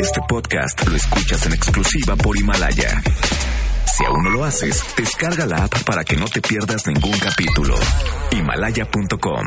[0.00, 3.02] Este podcast lo escuchas en exclusiva por Himalaya.
[3.86, 7.76] Si aún no lo haces, descarga la app para que no te pierdas ningún capítulo.
[8.32, 9.46] Himalaya.com.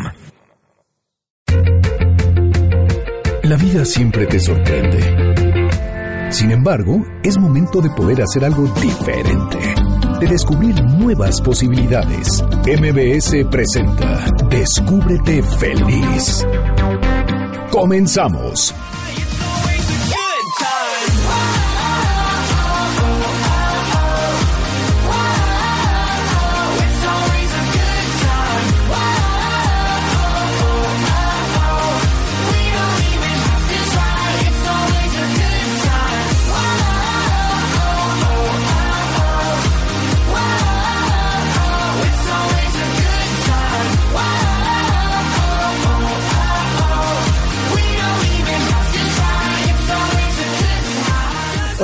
[3.43, 6.31] La vida siempre te sorprende.
[6.31, 9.57] Sin embargo, es momento de poder hacer algo diferente,
[10.19, 12.41] de descubrir nuevas posibilidades.
[12.65, 16.45] MBS presenta Descúbrete feliz.
[17.71, 18.73] Comenzamos.
[19.93, 20.22] Yeah.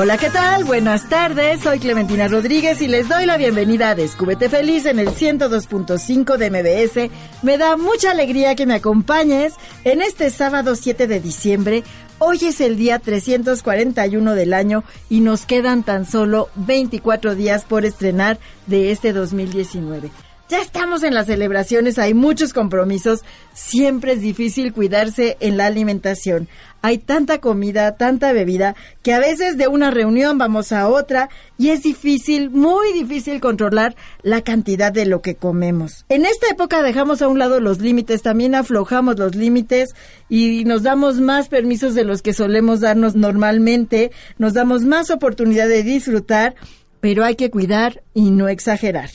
[0.01, 0.63] Hola, ¿qué tal?
[0.63, 5.09] Buenas tardes, soy Clementina Rodríguez y les doy la bienvenida a Descúbete Feliz en el
[5.09, 7.11] 102.5 de MBS.
[7.43, 11.83] Me da mucha alegría que me acompañes en este sábado 7 de diciembre.
[12.17, 17.83] Hoy es el día 341 del año y nos quedan tan solo 24 días por
[17.83, 20.11] estrenar de este 2019.
[20.49, 26.47] Ya estamos en las celebraciones, hay muchos compromisos, siempre es difícil cuidarse en la alimentación.
[26.81, 31.69] Hay tanta comida, tanta bebida, que a veces de una reunión vamos a otra y
[31.69, 36.03] es difícil, muy difícil controlar la cantidad de lo que comemos.
[36.09, 39.89] En esta época dejamos a un lado los límites, también aflojamos los límites
[40.29, 45.67] y nos damos más permisos de los que solemos darnos normalmente, nos damos más oportunidad
[45.67, 46.55] de disfrutar,
[47.01, 49.11] pero hay que cuidar y no exagerar.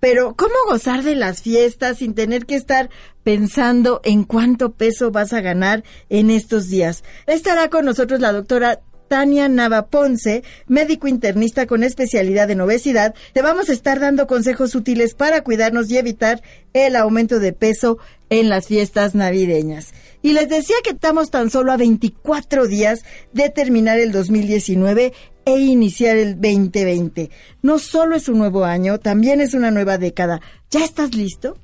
[0.00, 2.88] Pero, ¿cómo gozar de las fiestas sin tener que estar
[3.22, 7.04] pensando en cuánto peso vas a ganar en estos días?
[7.26, 13.12] Estará con nosotros la doctora Tania Nava Ponce, médico internista con especialidad en obesidad.
[13.32, 16.42] Te vamos a estar dando consejos útiles para cuidarnos y evitar
[16.74, 19.94] el aumento de peso en las fiestas navideñas.
[20.22, 23.00] Y les decía que estamos tan solo a 24 días
[23.32, 25.12] de terminar el 2019
[25.44, 27.30] e iniciar el 2020.
[27.62, 30.40] No solo es un nuevo año, también es una nueva década.
[30.70, 31.58] ¿Ya estás listo?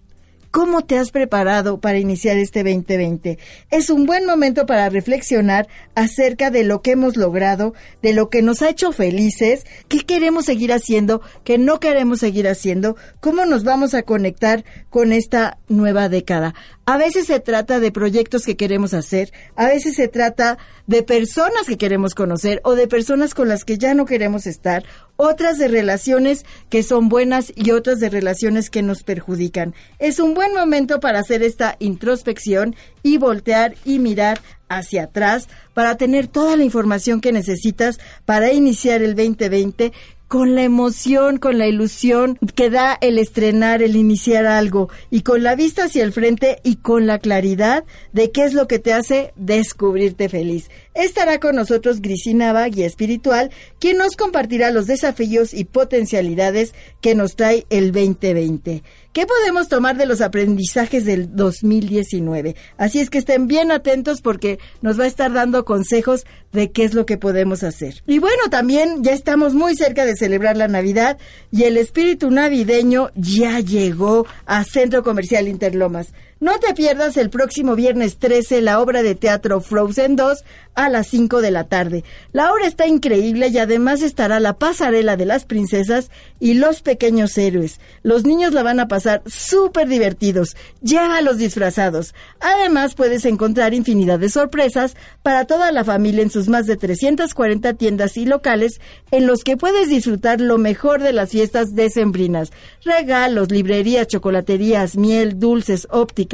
[0.57, 3.39] ¿Cómo te has preparado para iniciar este 2020?
[3.71, 8.41] Es un buen momento para reflexionar acerca de lo que hemos logrado, de lo que
[8.41, 13.65] nos ha hecho felices, qué queremos seguir haciendo, qué no queremos seguir haciendo, cómo nos
[13.65, 16.55] vamos a conectar con esta nueva década.
[16.89, 21.67] A veces se trata de proyectos que queremos hacer, a veces se trata de personas
[21.67, 24.85] que queremos conocer o de personas con las que ya no queremos estar,
[25.17, 29.75] otras de relaciones que son buenas y otras de relaciones que nos perjudican.
[29.99, 35.97] Es un buen momento para hacer esta introspección y voltear y mirar hacia atrás para
[35.97, 39.93] tener toda la información que necesitas para iniciar el 2020
[40.29, 45.43] con la emoción, con la ilusión que da el estrenar, el iniciar algo, y con
[45.43, 48.93] la vista hacia el frente y con la claridad de qué es lo que te
[48.93, 50.69] hace descubrirte feliz.
[50.95, 57.37] Estará con nosotros Grisina guía espiritual, quien nos compartirá los desafíos y potencialidades que nos
[57.37, 58.83] trae el 2020.
[59.17, 62.55] ¿Qué podemos tomar de los aprendizajes del 2019?
[62.77, 66.85] Así es que estén bien atentos porque nos va a estar dando consejos de qué
[66.85, 68.03] es lo que podemos hacer.
[68.07, 71.17] Y bueno, también ya estamos muy cerca de celebrar la Navidad
[71.51, 76.13] y el espíritu navideño ya llegó a Centro Comercial Interlomas.
[76.39, 81.07] No te pierdas el próximo viernes 13 la obra de teatro Frozen 2 a las
[81.07, 82.05] 5 de la tarde.
[82.33, 87.39] La obra está increíble y además estará la pasarela de las princesas y los pequeños
[87.39, 87.81] héroes.
[88.03, 90.57] Los niños la van a pasar súper divertidos.
[91.01, 92.15] a los disfrazados.
[92.41, 97.73] Además puedes encontrar infinidad de sorpresas para toda la familia en sus más de 340
[97.75, 98.79] tiendas y locales
[99.11, 102.51] en los que puedes disfrutar lo mejor de las fiestas decembrinas.
[102.85, 106.26] Regalos, librerías, chocolaterías, miel, dulces, ópticas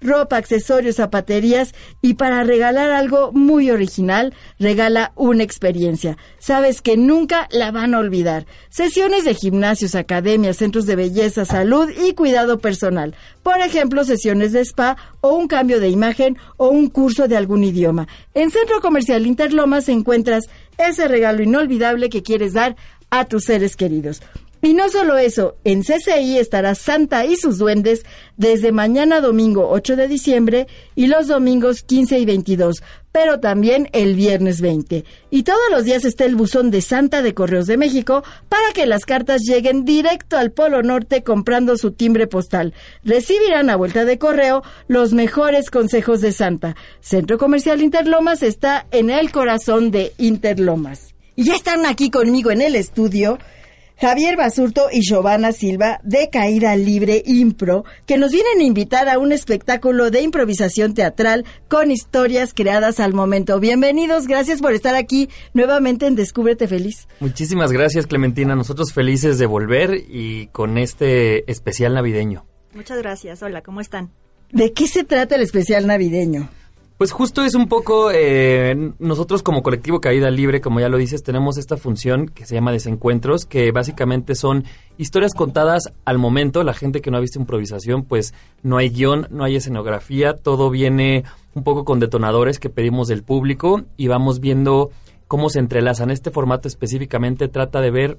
[0.00, 6.16] ropa, accesorios, zapaterías y para regalar algo muy original, regala una experiencia.
[6.38, 8.46] Sabes que nunca la van a olvidar.
[8.70, 13.14] Sesiones de gimnasios, academias, centros de belleza, salud y cuidado personal.
[13.42, 17.64] Por ejemplo, sesiones de spa o un cambio de imagen o un curso de algún
[17.64, 18.08] idioma.
[18.34, 20.44] En Centro Comercial Interlomas encuentras
[20.78, 22.76] ese regalo inolvidable que quieres dar
[23.10, 24.20] a tus seres queridos.
[24.64, 28.02] Y no solo eso, en CCI estará Santa y sus duendes
[28.38, 32.82] desde mañana domingo 8 de diciembre y los domingos 15 y 22,
[33.12, 35.04] pero también el viernes 20.
[35.28, 38.86] Y todos los días está el buzón de Santa de Correos de México para que
[38.86, 42.72] las cartas lleguen directo al Polo Norte comprando su timbre postal.
[43.02, 46.74] Recibirán a vuelta de correo los mejores consejos de Santa.
[47.00, 51.14] Centro Comercial Interlomas está en el corazón de Interlomas.
[51.36, 53.38] Y ya están aquí conmigo en el estudio
[53.96, 59.18] Javier Basurto y Giovanna Silva de Caída Libre Impro, que nos vienen a invitar a
[59.18, 63.60] un espectáculo de improvisación teatral con historias creadas al momento.
[63.60, 67.06] Bienvenidos, gracias por estar aquí nuevamente en Descúbrete Feliz.
[67.20, 68.56] Muchísimas gracias, Clementina.
[68.56, 72.46] Nosotros felices de volver y con este especial navideño.
[72.74, 73.42] Muchas gracias.
[73.42, 74.10] Hola, ¿cómo están?
[74.50, 76.48] ¿De qué se trata el especial navideño?
[76.96, 81.24] Pues justo es un poco, eh, nosotros como colectivo Caída Libre, como ya lo dices,
[81.24, 84.62] tenemos esta función que se llama Desencuentros, que básicamente son
[84.96, 86.62] historias contadas al momento.
[86.62, 88.32] La gente que no ha visto improvisación, pues
[88.62, 91.24] no hay guion, no hay escenografía, todo viene
[91.54, 94.90] un poco con detonadores que pedimos del público y vamos viendo
[95.26, 96.12] cómo se entrelazan.
[96.12, 98.18] Este formato específicamente trata de ver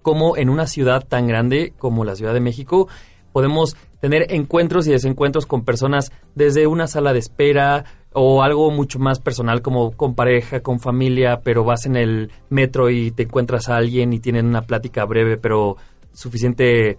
[0.00, 2.88] cómo en una ciudad tan grande como la Ciudad de México
[3.32, 8.98] podemos tener encuentros y desencuentros con personas desde una sala de espera o algo mucho
[8.98, 13.68] más personal como con pareja, con familia, pero vas en el metro y te encuentras
[13.68, 15.76] a alguien y tienen una plática breve pero
[16.12, 16.98] suficiente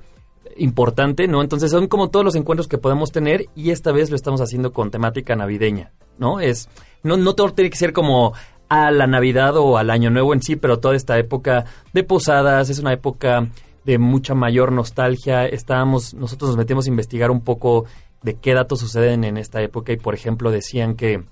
[0.55, 1.41] importante, ¿no?
[1.41, 4.71] Entonces son como todos los encuentros que podemos tener y esta vez lo estamos haciendo
[4.71, 6.39] con temática navideña, ¿no?
[6.39, 6.69] Es
[7.03, 8.31] no no todo tiene que ser como
[8.69, 12.69] a la Navidad o al Año Nuevo en sí, pero toda esta época de posadas,
[12.69, 13.49] es una época
[13.85, 15.45] de mucha mayor nostalgia.
[15.45, 17.85] Estábamos, nosotros nos metimos a investigar un poco
[18.21, 21.23] de qué datos suceden en esta época y, por ejemplo, decían que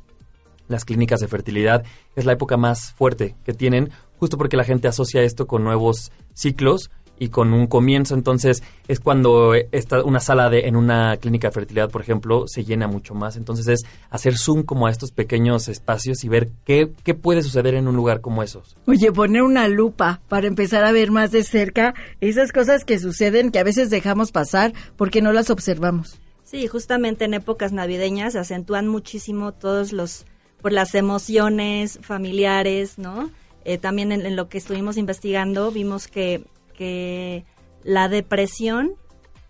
[0.68, 1.84] las clínicas de fertilidad
[2.16, 6.12] es la época más fuerte que tienen, justo porque la gente asocia esto con nuevos
[6.34, 6.90] ciclos
[7.22, 8.16] y con un comienzo.
[8.16, 12.64] Entonces es cuando está una sala de en una clínica de fertilidad, por ejemplo, se
[12.64, 13.38] llena mucho más.
[13.38, 17.76] Entonces es hacer zoom como a estos pequeños espacios y ver qué, qué puede suceder
[17.76, 18.76] en un lugar como esos.
[18.88, 23.52] Oye, poner una lupa para empezar a ver más de cerca esas cosas que suceden
[23.52, 26.20] que a veces dejamos pasar porque no las observamos.
[26.44, 30.26] Sí, justamente en épocas navideñas se acentúan muchísimo todos los
[30.60, 33.30] por las emociones familiares, ¿no?
[33.64, 36.44] Eh, también en, lo que estuvimos investigando vimos que
[36.82, 37.46] que
[37.84, 38.96] la depresión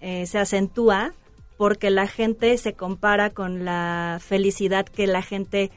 [0.01, 1.13] eh, se acentúa
[1.55, 5.71] porque la gente se compara con la felicidad que la gente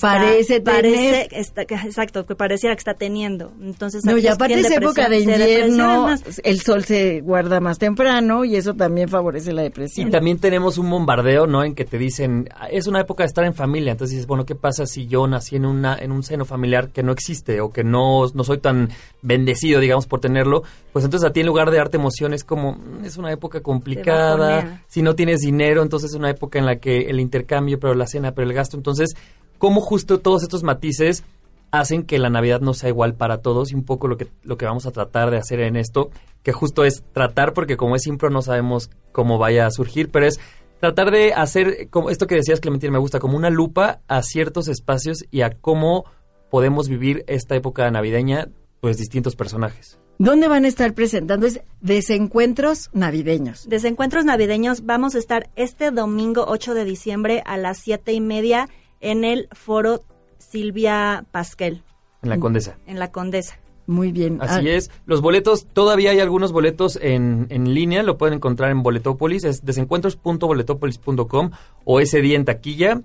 [0.00, 1.28] parece tener.
[1.32, 3.52] exacto, que pareciera que está teniendo.
[3.60, 6.14] Entonces, no, y aparte es época de invierno,
[6.44, 10.08] el sol se guarda más temprano y eso también favorece la depresión.
[10.08, 11.64] Y también tenemos un bombardeo, ¿no?
[11.64, 13.92] En que te dicen, es una época de estar en familia.
[13.92, 17.02] Entonces dices, bueno, ¿qué pasa si yo nací en, una, en un seno familiar que
[17.02, 18.90] no existe o que no, no soy tan
[19.20, 20.62] bendecido, digamos, por tenerlo?
[20.92, 24.82] Pues entonces a ti en lugar de darte emociones, como, mm, es una época complicada.
[24.86, 28.06] Si no tienes dinero, entonces es una época en la que el intercambio, pero la
[28.06, 28.76] cena, pero el gasto.
[28.76, 29.14] Entonces
[29.62, 31.22] cómo justo todos estos matices
[31.70, 34.56] hacen que la Navidad no sea igual para todos y un poco lo que, lo
[34.56, 36.10] que vamos a tratar de hacer en esto,
[36.42, 40.26] que justo es tratar, porque como es impro no sabemos cómo vaya a surgir, pero
[40.26, 40.40] es
[40.80, 44.66] tratar de hacer, como esto que decías Clementina, me gusta, como una lupa a ciertos
[44.66, 46.06] espacios y a cómo
[46.50, 48.48] podemos vivir esta época navideña,
[48.80, 49.96] pues distintos personajes.
[50.18, 51.46] ¿Dónde van a estar presentando?
[51.46, 53.68] Es Desencuentros Navideños.
[53.68, 58.68] Desencuentros Navideños, vamos a estar este domingo 8 de diciembre a las siete y media
[59.02, 60.00] en el foro
[60.38, 61.82] Silvia Pasquel.
[62.22, 62.78] En la Condesa.
[62.86, 63.58] En la Condesa.
[63.86, 64.38] Muy bien.
[64.40, 64.76] Así ah.
[64.76, 64.90] es.
[65.06, 69.64] Los boletos, todavía hay algunos boletos en, en línea, lo pueden encontrar en Boletopolis, es
[69.64, 71.50] desencuentros.boletopolis.com
[71.84, 73.02] o ese día en taquilla.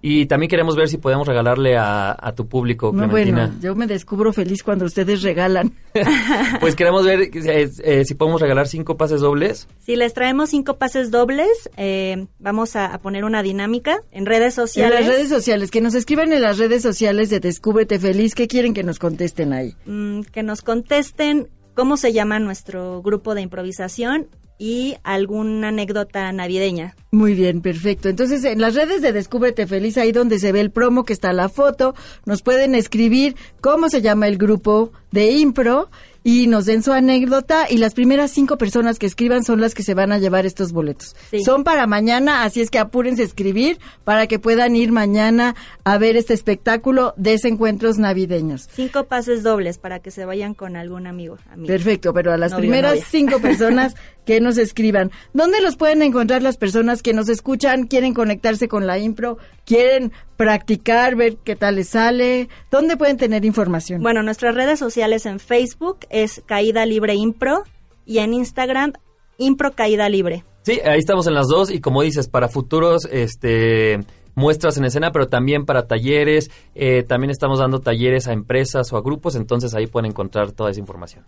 [0.00, 4.62] Y también queremos ver si podemos regalarle a, tu público, Bueno, yo me descubro feliz
[4.62, 5.72] cuando ustedes regalan.
[6.60, 9.66] pues queremos ver eh, eh, si podemos regalar cinco pases dobles.
[9.80, 15.00] Si les traemos cinco pases dobles, eh, vamos a, poner una dinámica en redes sociales.
[15.00, 18.34] En las redes sociales, que nos escriban en las redes sociales de Descúbrete Feliz.
[18.34, 19.74] ¿Qué quieren que nos contesten ahí?
[19.86, 24.26] Mm, que nos contesten cómo se llama nuestro grupo de improvisación
[24.58, 26.96] y alguna anécdota navideña.
[27.12, 28.08] Muy bien, perfecto.
[28.08, 31.32] Entonces, en las redes de Descúbrete Feliz, ahí donde se ve el promo, que está
[31.32, 31.94] la foto,
[32.26, 35.88] nos pueden escribir cómo se llama el grupo de impro
[36.28, 39.82] y nos den su anécdota y las primeras cinco personas que escriban son las que
[39.82, 41.16] se van a llevar estos boletos.
[41.42, 45.96] Son para mañana, así es que apúrense a escribir para que puedan ir mañana a
[45.96, 48.68] ver este espectáculo de encuentros navideños.
[48.70, 51.38] Cinco pases dobles para que se vayan con algún amigo.
[51.66, 53.94] Perfecto, pero a las primeras cinco personas
[54.28, 55.10] que nos escriban.
[55.32, 60.12] ¿Dónde los pueden encontrar las personas que nos escuchan, quieren conectarse con la impro, quieren
[60.36, 62.50] practicar, ver qué tal les sale?
[62.70, 64.02] ¿Dónde pueden tener información?
[64.02, 67.64] Bueno, nuestras redes sociales en Facebook es Caída Libre Impro
[68.04, 68.92] y en Instagram,
[69.38, 70.44] Impro Caída Libre.
[70.62, 74.00] Sí, ahí estamos en las dos y como dices, para futuros este,
[74.34, 78.96] muestras en escena, pero también para talleres, eh, también estamos dando talleres a empresas o
[78.96, 81.24] a grupos, entonces ahí pueden encontrar toda esa información.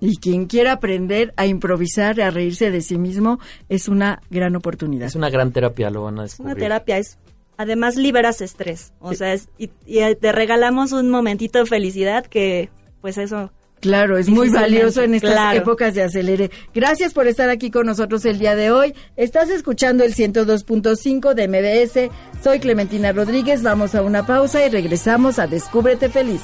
[0.00, 5.06] Y quien quiera aprender a improvisar, a reírse de sí mismo, es una gran oportunidad.
[5.06, 6.52] Es una gran terapia, lo van a descubrir.
[6.52, 7.18] Una terapia es
[7.56, 12.70] además liberas estrés, o sea, es, y, y te regalamos un momentito de felicidad que
[13.00, 16.50] pues eso Claro, es muy valioso en estas épocas de acelere.
[16.74, 18.94] Gracias por estar aquí con nosotros el día de hoy.
[19.16, 22.10] Estás escuchando el 102.5 de MBS.
[22.42, 23.62] Soy Clementina Rodríguez.
[23.62, 26.40] Vamos a una pausa y regresamos a Descúbrete Feliz.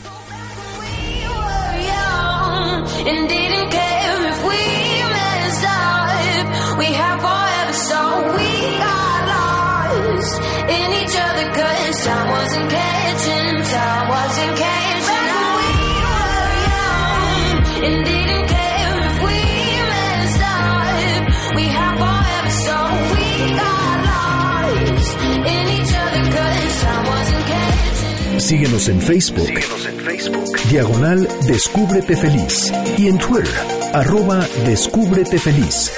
[28.41, 29.49] Síguenos en Facebook.
[29.49, 30.57] en Facebook.
[30.71, 32.73] Diagonal Descúbrete Feliz.
[32.97, 33.53] Y en Twitter,
[33.93, 35.93] arroba Descúbrete Feliz.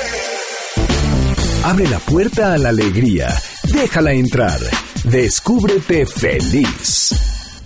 [1.64, 3.28] Abre la puerta a la alegría.
[3.72, 4.58] Déjala entrar.
[5.04, 7.14] Descúbrete feliz.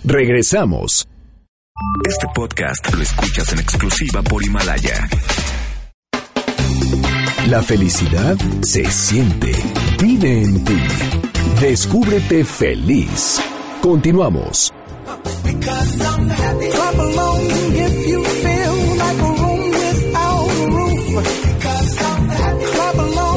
[0.03, 1.07] Regresamos.
[2.07, 5.09] Este podcast lo escuchas en exclusiva por Himalaya.
[7.47, 9.51] La felicidad se siente.
[10.01, 10.79] Vive en ti.
[11.59, 13.41] Descúbrete feliz.
[13.87, 14.73] Continuamos.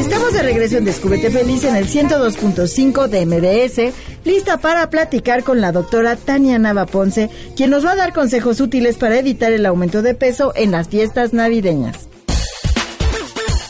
[0.01, 5.61] Estamos de regreso en Descúbrete Feliz en el 102.5 de MDS, lista para platicar con
[5.61, 9.65] la doctora Tania Nava Ponce, quien nos va a dar consejos útiles para evitar el
[9.67, 12.09] aumento de peso en las fiestas navideñas.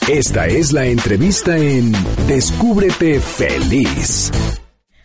[0.08, 1.92] Esta es la entrevista en
[2.26, 4.32] Descúbrete Feliz.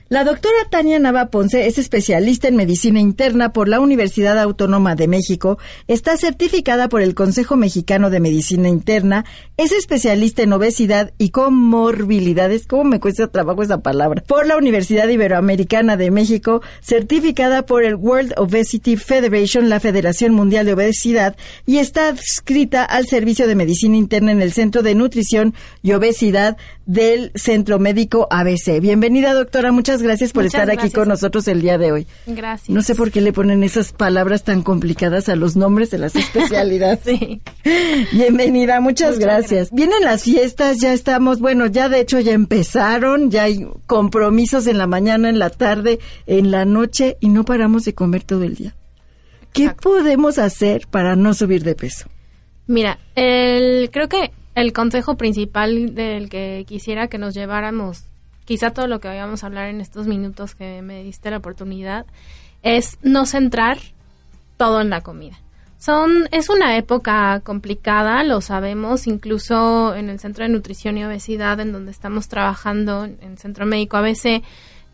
[0.07, 5.07] La doctora Tania Nava Ponce es especialista en medicina interna por la Universidad Autónoma de
[5.07, 5.57] México,
[5.87, 9.25] está certificada por el Consejo Mexicano de Medicina Interna,
[9.57, 14.21] es especialista en obesidad y comorbilidades, ¿cómo me cuesta trabajo esa palabra?
[14.21, 20.67] Por la Universidad Iberoamericana de México, certificada por el World Obesity Federation, la Federación Mundial
[20.67, 21.35] de Obesidad,
[21.65, 26.57] y está adscrita al Servicio de Medicina Interna en el Centro de Nutrición y Obesidad
[26.85, 28.79] del Centro Médico ABC.
[28.79, 29.71] Bienvenida, doctora.
[29.71, 32.07] Muchas gracias por estar aquí con nosotros el día de hoy.
[32.25, 32.69] Gracias.
[32.69, 36.15] No sé por qué le ponen esas palabras tan complicadas a los nombres de las
[36.15, 36.99] especialidades.
[37.03, 37.41] sí.
[38.11, 39.71] Bienvenida, muchas, gracias.
[39.71, 44.77] Vienen las fiestas, ya estamos, bueno, ya de hecho ya empezaron, ya hay compromisos en
[44.77, 48.55] la mañana, en la tarde, en la noche y no paramos de comer todo el
[48.55, 48.75] día.
[49.53, 52.09] ¿Qué podemos hacer para no subir de peso?
[52.67, 58.05] Mira, el, creo que el consejo principal del que quisiera que nos lleváramos,
[58.45, 62.05] quizá todo lo que vayamos a hablar en estos minutos que me diste la oportunidad,
[62.63, 63.79] es no centrar
[64.57, 65.37] todo en la comida.
[65.77, 71.59] Son, es una época complicada, lo sabemos, incluso en el Centro de Nutrición y Obesidad,
[71.59, 74.41] en donde estamos trabajando, en el Centro Médico ABC,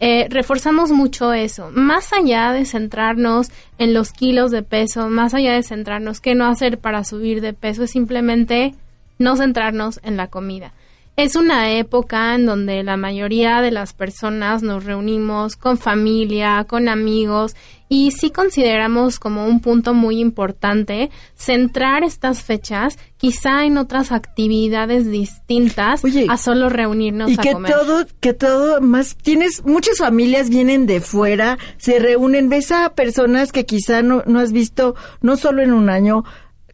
[0.03, 1.70] eh, reforzamos mucho eso.
[1.72, 6.48] Más allá de centrarnos en los kilos de peso, más allá de centrarnos qué no
[6.48, 8.74] hacer para subir de peso, es simplemente
[9.20, 10.74] no centrarnos en la comida.
[11.22, 16.90] Es una época en donde la mayoría de las personas nos reunimos con familia, con
[16.90, 17.56] amigos
[17.88, 25.12] y sí consideramos como un punto muy importante centrar estas fechas quizá en otras actividades
[25.12, 31.01] distintas a solo reunirnos y que todo que todo más tienes muchas familias vienen de
[31.01, 35.74] fuera se reúnen ves a personas que quizá no, no has visto no solo en
[35.74, 36.24] un año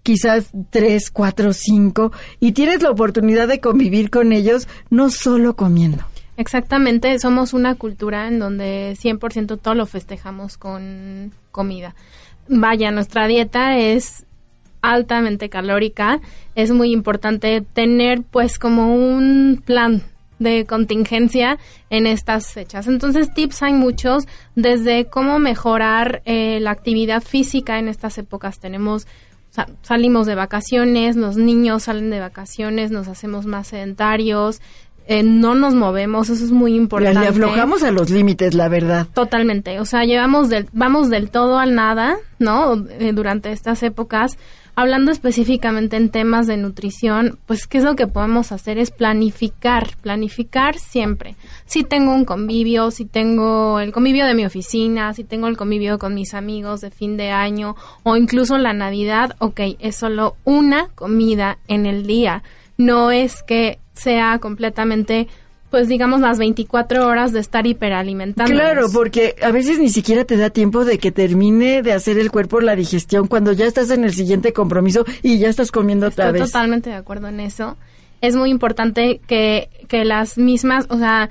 [0.07, 6.05] quizás tres, cuatro, cinco, y tienes la oportunidad de convivir con ellos, no solo comiendo.
[6.37, 11.93] Exactamente, somos una cultura en donde 100% todo lo festejamos con comida.
[12.47, 14.25] Vaya, nuestra dieta es
[14.81, 16.21] altamente calórica,
[16.55, 20.03] es muy importante tener pues como un plan
[20.39, 21.57] de contingencia
[21.89, 22.87] en estas fechas.
[22.87, 28.59] Entonces, tips hay muchos, desde cómo mejorar eh, la actividad física en estas épocas.
[28.59, 29.05] Tenemos
[29.81, 34.61] salimos de vacaciones, los niños salen de vacaciones, nos hacemos más sedentarios,
[35.07, 37.19] eh, no nos movemos, eso es muy importante.
[37.21, 39.07] Le aflojamos a los límites, la verdad.
[39.13, 42.85] Totalmente, o sea, llevamos del, vamos del todo al nada, ¿no?
[42.99, 44.37] Eh, durante estas épocas.
[44.79, 49.98] Hablando específicamente en temas de nutrición, pues qué es lo que podemos hacer es planificar,
[50.03, 51.36] planificar siempre.
[51.65, 55.98] Si tengo un convivio, si tengo el convivio de mi oficina, si tengo el convivio
[55.98, 60.89] con mis amigos de fin de año o incluso la Navidad, ok, es solo una
[60.93, 62.43] comida en el día.
[62.77, 65.27] No es que sea completamente
[65.69, 68.51] pues digamos las 24 horas de estar hiperalimentando.
[68.51, 72.31] Claro, porque a veces ni siquiera te da tiempo de que termine de hacer el
[72.31, 76.27] cuerpo la digestión cuando ya estás en el siguiente compromiso y ya estás comiendo otra
[76.27, 76.51] Estoy vez.
[76.51, 77.75] totalmente de acuerdo en eso.
[78.21, 81.29] Es muy importante que, que las mismas, o sea,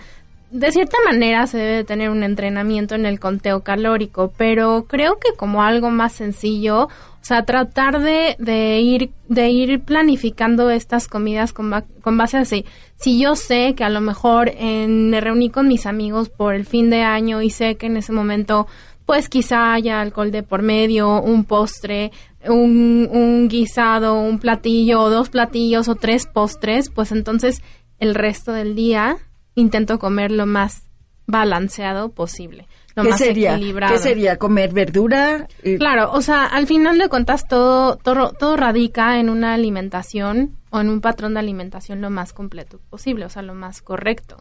[0.50, 5.18] de cierta manera se debe de tener un entrenamiento en el conteo calórico, pero creo
[5.18, 6.88] que como algo más sencillo,
[7.26, 12.64] o sea, tratar de, de ir de ir planificando estas comidas con, con base así.
[12.94, 16.64] Si yo sé que a lo mejor en- me reuní con mis amigos por el
[16.64, 18.68] fin de año y sé que en ese momento
[19.06, 22.12] pues quizá haya alcohol de por medio, un postre,
[22.48, 27.60] un, un guisado, un platillo, o dos platillos o tres postres, pues entonces
[27.98, 29.16] el resto del día
[29.56, 30.84] intento comer lo más
[31.26, 33.54] balanceado posible, lo ¿Qué más sería?
[33.54, 33.92] equilibrado.
[33.92, 34.36] ¿Qué sería?
[34.38, 35.46] ¿Comer verdura?
[35.62, 40.56] Eh, Claro, o sea, al final de cuentas todo, todo, todo radica en una alimentación
[40.70, 44.38] o en un patrón de alimentación lo más completo posible, o sea, lo más correcto.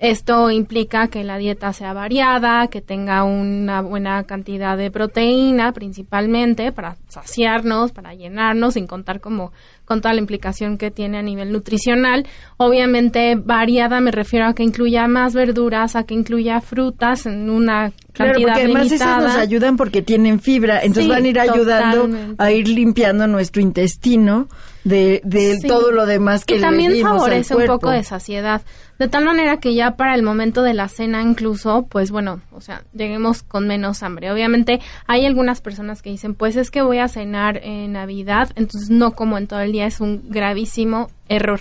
[0.00, 6.72] Esto implica que la dieta sea variada, que tenga una buena cantidad de proteína principalmente
[6.72, 9.52] para saciarnos, para llenarnos, sin contar como
[9.84, 12.26] con toda la implicación que tiene a nivel nutricional.
[12.56, 17.92] Obviamente variada me refiero a que incluya más verduras, a que incluya frutas en una
[18.12, 21.38] Claro, cantidad porque además esas nos ayudan porque tienen fibra, entonces Sí, van a ir
[21.40, 22.42] ayudando totalmente.
[22.42, 24.48] a ir limpiando nuestro intestino
[24.84, 25.66] de, de Sí.
[25.66, 28.62] todo lo demás que le también al favorece un poco de saciedad.
[28.98, 32.60] De tal manera que ya para el momento de la cena incluso pues bueno o
[32.60, 34.30] sea lleguemos con menos hambre.
[34.30, 38.90] Obviamente hay algunas personas que dicen pues es que voy a cenar en navidad entonces
[38.90, 41.60] no como en todo el día es un gravísimo error.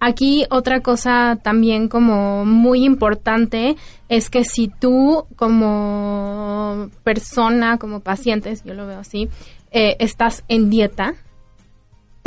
[0.00, 3.74] Aquí otra cosa también como muy importante
[4.08, 9.28] es que si tú como persona, como pacientes, yo lo veo así,
[9.72, 11.14] eh, estás en dieta,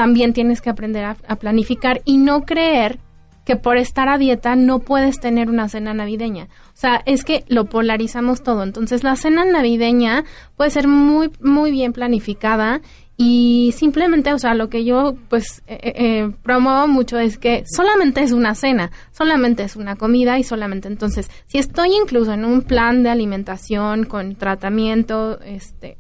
[0.02, 2.98] también tienes que aprender a, planificar y no creer
[3.46, 6.46] que por estar a dieta no puedes tener una cena navideña.
[6.70, 8.64] O sea, es que lo polarizamos todo.
[8.64, 10.24] Entonces, la cena navideña
[10.58, 12.82] puede ser muy, muy bien planificada
[13.16, 18.22] y simplemente, o sea, lo que yo pues eh, eh, promuevo mucho es que solamente
[18.24, 22.64] es una cena, solamente es una comida y solamente entonces, si estoy incluso en un
[22.64, 26.00] plan de alimentación con tratamiento, este,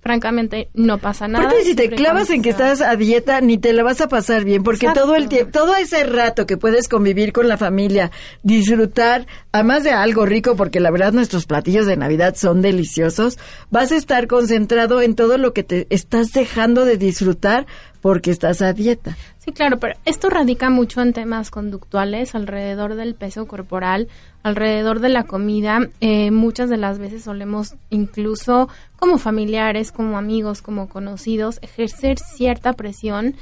[0.00, 1.46] francamente no pasa nada.
[1.46, 4.44] Aparte, si te clavas en que estás a dieta, ni te la vas a pasar
[4.44, 5.02] bien, porque Exacto.
[5.02, 8.10] todo el tiempo, todo ese rato que puedes convivir con la familia,
[8.42, 13.38] disfrutar, además de algo rico, porque la verdad nuestros platillos de Navidad son deliciosos,
[13.70, 17.66] vas a estar concentrado en todo lo que te estás dejando de disfrutar
[18.00, 19.16] porque estás a dieta.
[19.38, 24.08] Sí, claro, pero esto radica mucho en temas conductuales alrededor del peso corporal,
[24.42, 25.80] alrededor de la comida.
[26.00, 32.72] Eh, muchas de las veces solemos incluso como familiares, como amigos, como conocidos, ejercer cierta
[32.72, 33.34] presión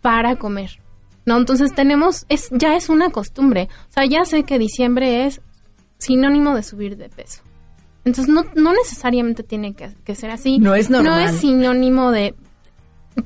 [0.00, 0.78] para comer.
[1.26, 3.68] No, entonces tenemos, es, ya es una costumbre.
[3.88, 5.40] O sea, ya sé que diciembre es
[5.98, 7.42] sinónimo de subir de peso.
[8.04, 10.58] Entonces no, no necesariamente tiene que, que ser así.
[10.58, 11.22] No es No normal.
[11.34, 12.34] es sinónimo de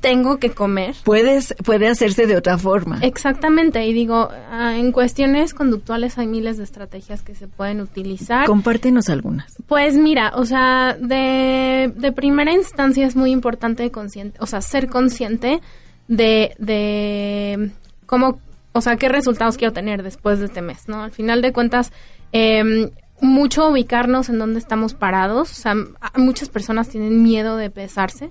[0.00, 0.94] tengo que comer.
[1.04, 2.98] Puedes, puede hacerse de otra forma.
[3.02, 8.46] Exactamente, y digo, ah, en cuestiones conductuales hay miles de estrategias que se pueden utilizar.
[8.46, 9.56] Compártenos algunas.
[9.66, 14.88] Pues mira, o sea, de, de primera instancia es muy importante consciente, o sea, ser
[14.88, 15.60] consciente
[16.06, 17.70] de, de
[18.06, 18.40] cómo,
[18.72, 21.02] o sea, qué resultados quiero tener después de este mes, ¿no?
[21.02, 21.92] Al final de cuentas,
[22.32, 25.74] eh, mucho ubicarnos en dónde estamos parados, o sea,
[26.14, 28.30] muchas personas tienen miedo de pesarse.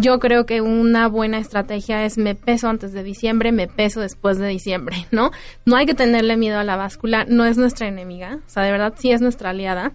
[0.00, 4.38] Yo creo que una buena estrategia es me peso antes de diciembre, me peso después
[4.38, 5.32] de diciembre, ¿no?
[5.66, 8.70] No hay que tenerle miedo a la báscula, no es nuestra enemiga, o sea, de
[8.70, 9.90] verdad sí es nuestra aliada.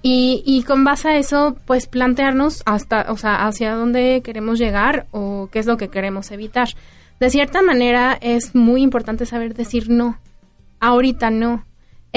[0.00, 5.08] Y, y con base a eso, pues plantearnos hasta, o sea, hacia dónde queremos llegar
[5.10, 6.68] o qué es lo que queremos evitar.
[7.18, 10.20] De cierta manera es muy importante saber decir no.
[10.78, 11.64] Ahorita no.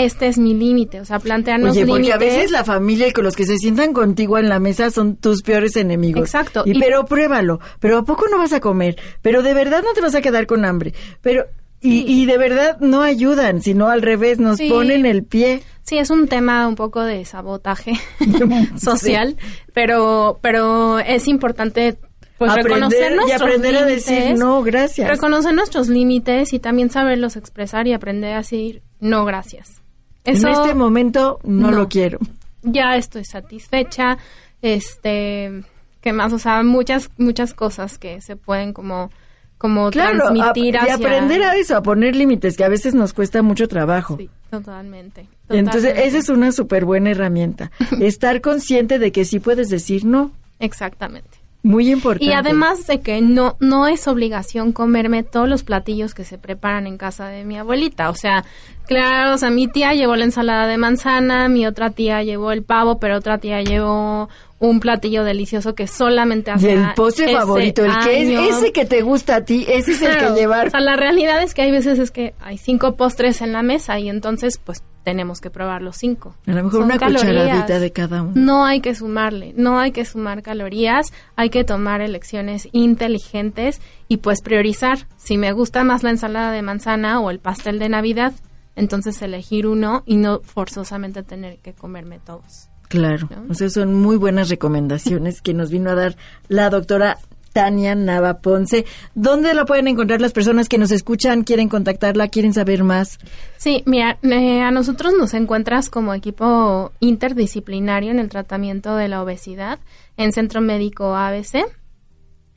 [0.03, 2.35] Este es mi límite, o sea, plantearnos Oye, porque a límites.
[2.35, 5.41] veces la familia y con los que se sientan contigo en la mesa son tus
[5.43, 6.23] peores enemigos.
[6.23, 6.63] Exacto.
[6.65, 7.59] Y, Y- pero pruébalo.
[7.79, 8.95] Pero ¿a poco no vas a comer?
[9.21, 10.93] Pero de verdad no te vas a quedar con hambre.
[11.21, 11.45] Pero...
[11.83, 14.69] Y, y de verdad no ayudan, sino al revés, nos Sí.
[14.69, 15.63] ponen el pie.
[15.81, 17.93] Sí, es un tema un poco de sabotaje
[18.77, 19.35] social,
[19.73, 21.97] pero, pero es importante
[22.37, 25.09] pues reconocer aprender y aprender a decir no, gracias.
[25.09, 29.80] reconocer nuestros límites y también saberlos expresar y aprender a decir no gracias.
[30.23, 31.77] Eso en este momento no, no.
[31.77, 32.19] lo quiero.
[32.63, 34.17] ya estoy satisfecha,
[34.61, 35.63] este,
[36.01, 36.33] ¿qué más?
[36.33, 39.09] O sea, muchas muchas cosas que se pueden como
[39.57, 42.95] como Claro, a- transmitir y hacia aprender a eso, a poner límites, que a veces
[42.95, 44.17] nos cuesta mucho trabajo.
[44.17, 45.27] Sí, totalmente.
[45.49, 46.07] Entonces, totalmente.
[46.07, 47.69] esa es una súper buena herramienta.
[48.01, 50.31] Estar consciente de que sí puedes decir no.
[50.57, 51.37] Exactamente.
[51.63, 52.25] Muy importante.
[52.25, 56.87] Y además de que no, no es obligación comerme todos los platillos que se preparan
[56.87, 58.09] en casa de mi abuelita.
[58.09, 58.45] O sea,
[58.87, 62.63] claro, o sea, mi tía llevó la ensalada de manzana, mi otra tía llevó el
[62.63, 64.29] pavo, pero otra tía llevó
[64.61, 68.39] un platillo delicioso que solamente hace el postre ese favorito, el que año.
[68.41, 70.67] es ese que te gusta a ti, ese es el Claro, que llevar.
[70.67, 73.63] O sea, la realidad es que hay veces es que hay cinco postres en la
[73.63, 76.35] mesa y entonces pues tenemos que probar los cinco.
[76.45, 77.23] a lo mejor Son una calorías.
[77.23, 78.33] cucharadita de cada uno.
[78.35, 84.17] No hay que sumarle, no hay que sumar calorías, hay que tomar elecciones inteligentes y
[84.17, 85.07] pues priorizar.
[85.17, 88.33] Si me gusta más la ensalada de manzana o el pastel de Navidad,
[88.75, 92.67] entonces elegir uno y no forzosamente tener que comerme todos.
[92.91, 93.45] Claro, ¿No?
[93.49, 96.17] o sea, son muy buenas recomendaciones que nos vino a dar
[96.49, 97.17] la doctora
[97.53, 98.85] Tania Nava Ponce.
[99.15, 103.17] ¿Dónde la pueden encontrar las personas que nos escuchan, quieren contactarla, quieren saber más?
[103.55, 109.23] Sí, mira, eh, a nosotros nos encuentras como equipo interdisciplinario en el tratamiento de la
[109.23, 109.79] obesidad
[110.17, 111.65] en Centro Médico ABC,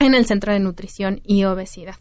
[0.01, 1.95] en el Centro de Nutrición y Obesidad.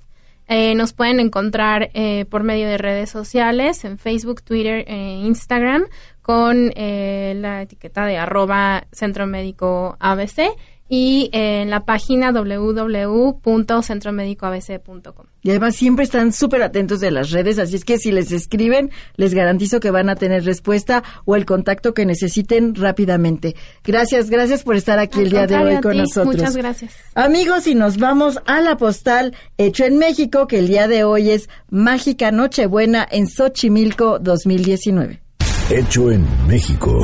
[0.47, 5.85] Eh, nos pueden encontrar eh, por medio de redes sociales, en Facebook, Twitter e Instagram,
[6.23, 10.55] con eh, la etiqueta de arroba Centro Médico ABC
[10.89, 15.25] y en la página www.centromédicoabc.com.
[15.41, 18.91] Y además siempre están súper atentos de las redes, así es que si les escriben,
[19.15, 23.55] les garantizo que van a tener respuesta o el contacto que necesiten rápidamente.
[23.83, 26.35] Gracias, gracias por estar aquí el día de hoy con nosotros.
[26.35, 26.93] Muchas gracias.
[27.15, 31.31] Amigos, y nos vamos a la postal hecho en México, que el día de hoy
[31.31, 35.22] es Mágica Nochebuena en Xochimilco 2019.
[35.69, 36.99] Hecho en México.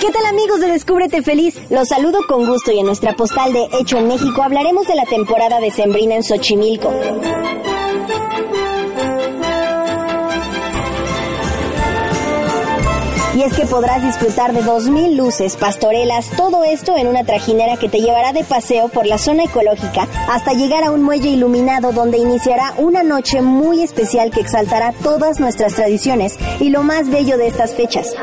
[0.00, 1.60] ¿Qué tal amigos de Descúbrete Feliz?
[1.70, 5.04] Los saludo con gusto y en nuestra postal de Hecho en México hablaremos de la
[5.04, 6.90] temporada de Sembrina en Xochimilco.
[13.34, 17.88] Y es que podrás disfrutar de 2.000 luces, pastorelas, todo esto en una trajinera que
[17.88, 22.18] te llevará de paseo por la zona ecológica hasta llegar a un muelle iluminado donde
[22.18, 27.46] iniciará una noche muy especial que exaltará todas nuestras tradiciones y lo más bello de
[27.46, 28.14] estas fechas.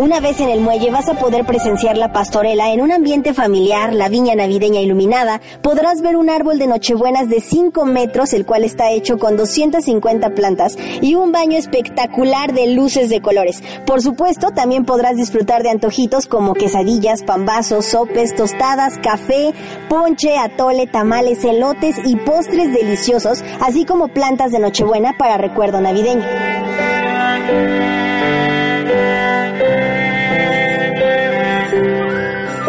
[0.00, 3.92] Una vez en el muelle vas a poder presenciar la pastorela en un ambiente familiar,
[3.92, 8.64] la viña navideña iluminada, podrás ver un árbol de nochebuenas de 5 metros, el cual
[8.64, 13.62] está hecho con 250 plantas, y un baño espectacular de luces de colores.
[13.84, 19.52] Por supuesto, también podrás disfrutar de antojitos como quesadillas, pambazos, sopes, tostadas, café,
[19.90, 26.24] ponche, atole, tamales, elotes y postres deliciosos, así como plantas de nochebuena para recuerdo navideño.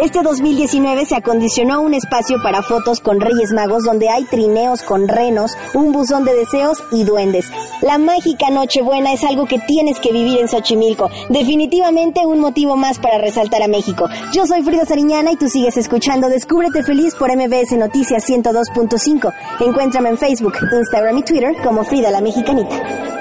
[0.02, 5.08] Este 2019 se acondicionó un espacio para fotos con Reyes Magos donde hay trineos con
[5.08, 7.46] renos, un buzón de deseos y duendes.
[7.82, 11.12] La mágica Nochebuena es algo que tienes que vivir en Xochimilco.
[11.30, 14.10] Definitivamente un motivo más para resaltar a México.
[14.34, 19.32] Yo soy Frida Sariñana y tú sigues escuchando Descúbrete Feliz por MBS Noticias 102.5.
[19.60, 23.21] Encuéntrame en Facebook, Instagram y Twitter como Frida la Mexicanita.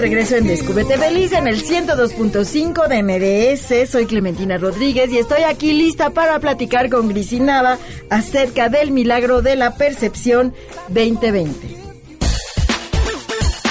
[0.00, 3.90] Regreso en Descúbrete Feliz en el 102.5 de MBS.
[3.90, 9.42] Soy Clementina Rodríguez y estoy aquí lista para platicar con Grisi Nava acerca del milagro
[9.42, 10.54] de la percepción
[10.88, 11.76] 2020.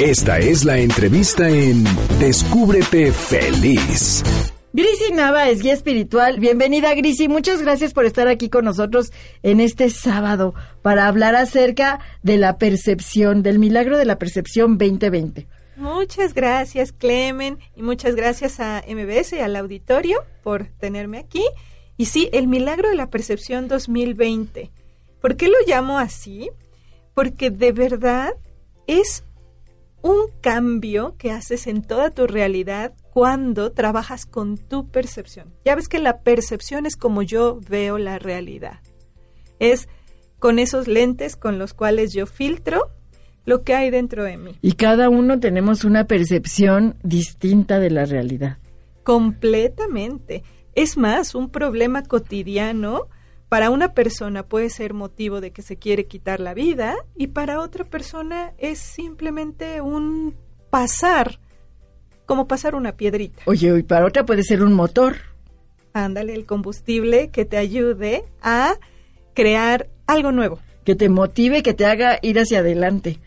[0.01, 1.83] Esta es la entrevista en
[2.19, 4.23] Descúbrete feliz.
[4.71, 6.39] Grisi Nava es guía espiritual.
[6.39, 7.27] Bienvenida, Grisi.
[7.27, 9.11] Muchas gracias por estar aquí con nosotros
[9.41, 15.47] en este sábado para hablar acerca de la percepción, del milagro de la percepción 2020.
[15.79, 21.45] Muchas gracias, Clemen, y muchas gracias a MBS y al auditorio por tenerme aquí.
[21.95, 24.71] Y sí, el milagro de la percepción 2020.
[25.21, 26.49] ¿Por qué lo llamo así?
[27.13, 28.33] Porque de verdad
[28.87, 29.23] es
[30.01, 35.53] un cambio que haces en toda tu realidad cuando trabajas con tu percepción.
[35.63, 38.81] Ya ves que la percepción es como yo veo la realidad.
[39.59, 39.87] Es
[40.39, 42.91] con esos lentes con los cuales yo filtro
[43.49, 44.55] lo que hay dentro de mí.
[44.61, 48.59] Y cada uno tenemos una percepción distinta de la realidad.
[49.03, 50.43] Completamente.
[50.75, 53.07] Es más, un problema cotidiano
[53.49, 57.59] para una persona puede ser motivo de que se quiere quitar la vida y para
[57.59, 60.35] otra persona es simplemente un
[60.69, 61.39] pasar,
[62.27, 63.41] como pasar una piedrita.
[63.45, 65.15] Oye, y para otra puede ser un motor.
[65.93, 68.75] Ándale, el combustible que te ayude a
[69.33, 70.59] crear algo nuevo.
[70.85, 73.19] que te motive, que te haga ir hacia adelante.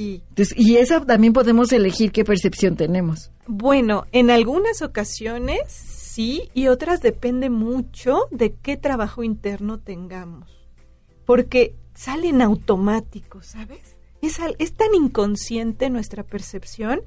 [0.00, 0.22] Sí.
[0.30, 3.30] Entonces, y esa también podemos elegir qué percepción tenemos.
[3.46, 10.66] Bueno, en algunas ocasiones sí y otras depende mucho de qué trabajo interno tengamos.
[11.26, 13.98] Porque salen automáticos, ¿sabes?
[14.22, 17.02] Es, es tan inconsciente nuestra percepción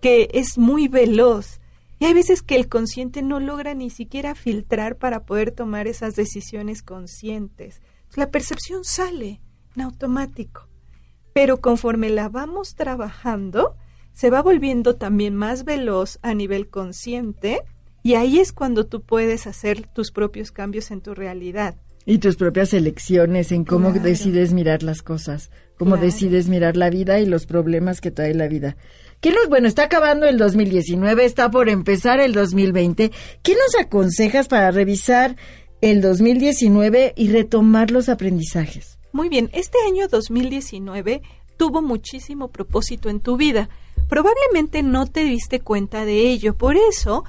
[0.00, 1.60] que es muy veloz.
[1.98, 6.16] Y hay veces que el consciente no logra ni siquiera filtrar para poder tomar esas
[6.16, 7.82] decisiones conscientes.
[8.16, 9.42] La percepción sale
[9.76, 10.69] en automático.
[11.32, 13.76] Pero conforme la vamos trabajando,
[14.12, 17.62] se va volviendo también más veloz a nivel consciente
[18.02, 21.76] y ahí es cuando tú puedes hacer tus propios cambios en tu realidad.
[22.06, 24.04] Y tus propias elecciones en cómo Claro.
[24.08, 26.06] decides mirar las cosas, cómo Claro.
[26.06, 28.76] decides mirar la vida y los problemas que trae la vida.
[29.20, 33.12] ¿Qué nos, bueno, está acabando el 2019, está por empezar el 2020.
[33.42, 35.36] ¿Qué nos aconsejas para revisar
[35.82, 38.98] el 2019 y retomar los aprendizajes?
[39.12, 41.22] Muy bien, este año 2019
[41.56, 43.68] tuvo muchísimo propósito en tu vida.
[44.08, 47.24] Probablemente no te diste cuenta de ello, por eso,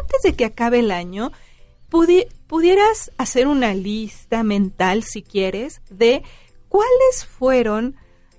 [0.00, 1.32] antes de que acabe el año,
[1.90, 6.22] pudi- pudieras hacer una lista mental, si quieres, de
[6.68, 7.96] cuáles fueron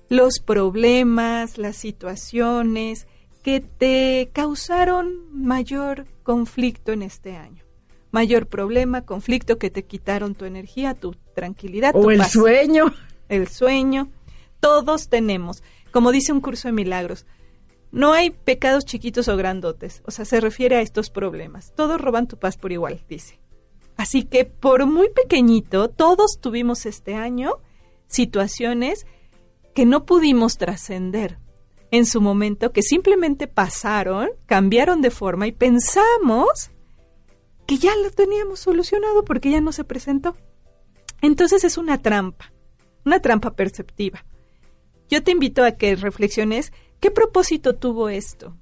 [0.08, 3.06] los problemas, las situaciones
[3.42, 7.64] que te causaron mayor conflicto en este año.
[8.10, 11.94] Mayor problema, conflicto que te quitaron tu energía, tu tranquilidad.
[11.94, 12.94] O tu el paz sueño.
[13.28, 14.10] el sueño.
[14.60, 17.26] Todos tenemos, como dice un curso de milagros,
[17.92, 21.72] no hay pecados chiquitos o grandotes, o sea, se refiere a estos problemas.
[21.74, 23.38] Todos roban tu paz por igual, dice.
[23.96, 27.58] Así que por muy pequeñito, todos tuvimos este año
[28.08, 29.06] situaciones
[29.74, 31.38] que no pudimos trascender
[31.90, 36.70] en su momento, que simplemente pasaron, cambiaron de forma y pensamos
[37.66, 40.36] que ya lo teníamos solucionado porque ya no se presentó.
[41.20, 42.52] Entonces es una trampa,
[43.04, 44.24] una trampa perceptiva.
[45.08, 48.56] Yo te invito a que reflexiones qué propósito tuvo esto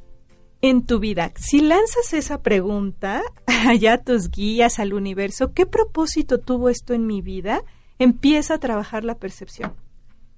[0.61, 1.33] en tu vida.
[1.37, 7.07] Si lanzas esa pregunta allá a tus guías, al universo, ¿qué propósito tuvo esto en
[7.07, 7.63] mi vida?
[7.99, 9.75] Empieza a trabajar la percepción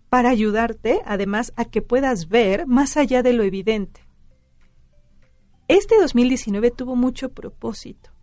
[0.08, 4.00] para ayudarte, además, a que puedas ver más allá de lo evidente.
[5.68, 8.15] Este 2019 tuvo mucho propósito.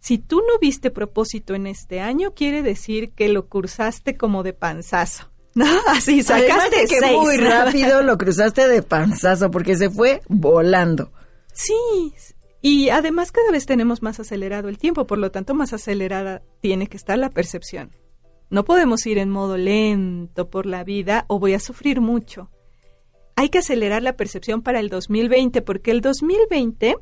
[0.00, 4.54] Si tú no viste propósito en este año, quiere decir que lo cursaste como de
[4.54, 5.30] panzazo.
[5.54, 5.66] ¿No?
[5.88, 7.18] Así sacaste de que seis.
[7.18, 11.12] muy rápido lo cruzaste de panzazo porque se fue volando.
[11.52, 11.74] Sí,
[12.62, 16.86] y además cada vez tenemos más acelerado el tiempo, por lo tanto más acelerada tiene
[16.86, 17.90] que estar la percepción.
[18.50, 22.50] No podemos ir en modo lento por la vida o voy a sufrir mucho.
[23.36, 26.96] Hay que acelerar la percepción para el 2020 porque el 2020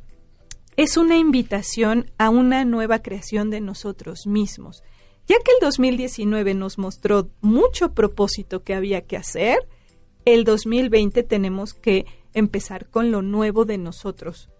[0.79, 4.85] es una invitación a una nueva creación de nosotros mismos.
[5.27, 9.59] Ya que el 2019 nos mostró mucho propósito que había que hacer,
[10.25, 14.51] el 2020 tenemos que empezar con lo nuevo de nosotros.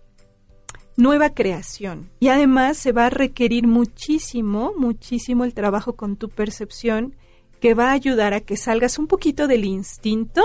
[0.97, 2.11] Nueva creación.
[2.19, 7.15] Y además se va a requerir muchísimo, muchísimo el trabajo con tu percepción
[7.61, 10.43] que va a ayudar a que salgas un poquito del instinto,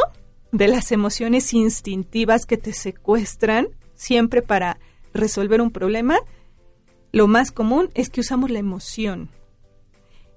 [0.51, 4.77] de las emociones instintivas que te secuestran siempre para
[5.13, 6.17] resolver un problema.
[7.11, 9.29] Lo más común es que usamos la emoción.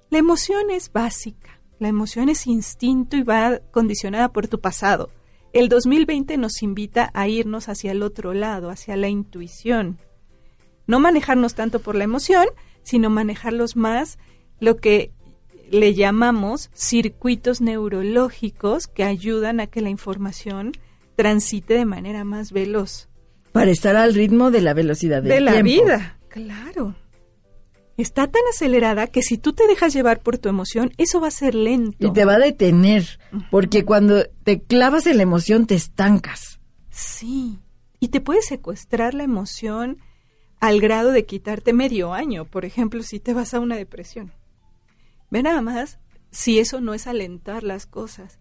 [0.09, 5.09] La emoción es básica, la emoción es instinto y va condicionada por tu pasado.
[5.53, 9.97] El 2020 nos invita a irnos hacia el otro lado, hacia la intuición.
[10.85, 12.45] No manejarnos tanto por la emoción,
[12.83, 14.17] sino manejarlos más
[14.59, 15.11] lo que
[15.69, 20.71] le llamamos circuitos neurológicos que ayudan a que la información
[21.15, 23.09] transite de manera más veloz.
[23.59, 25.83] Para estar al ritmo de la velocidad del de la tiempo.
[25.83, 26.95] vida, Claro.
[27.97, 31.31] Está tan acelerada que si tú te dejas llevar por tu emoción, eso va a
[31.31, 32.05] ser lento.
[32.05, 36.59] Y te va a detener, porque cuando te clavas en la emoción te estancas.
[36.91, 37.57] Sí.
[37.99, 39.97] Y te puede secuestrar la emoción
[40.59, 44.31] al grado de quitarte medio año, por ejemplo, si te vas a una depresión.
[45.31, 45.97] Ve nada más
[46.29, 48.37] si eso no es alentar las cosas.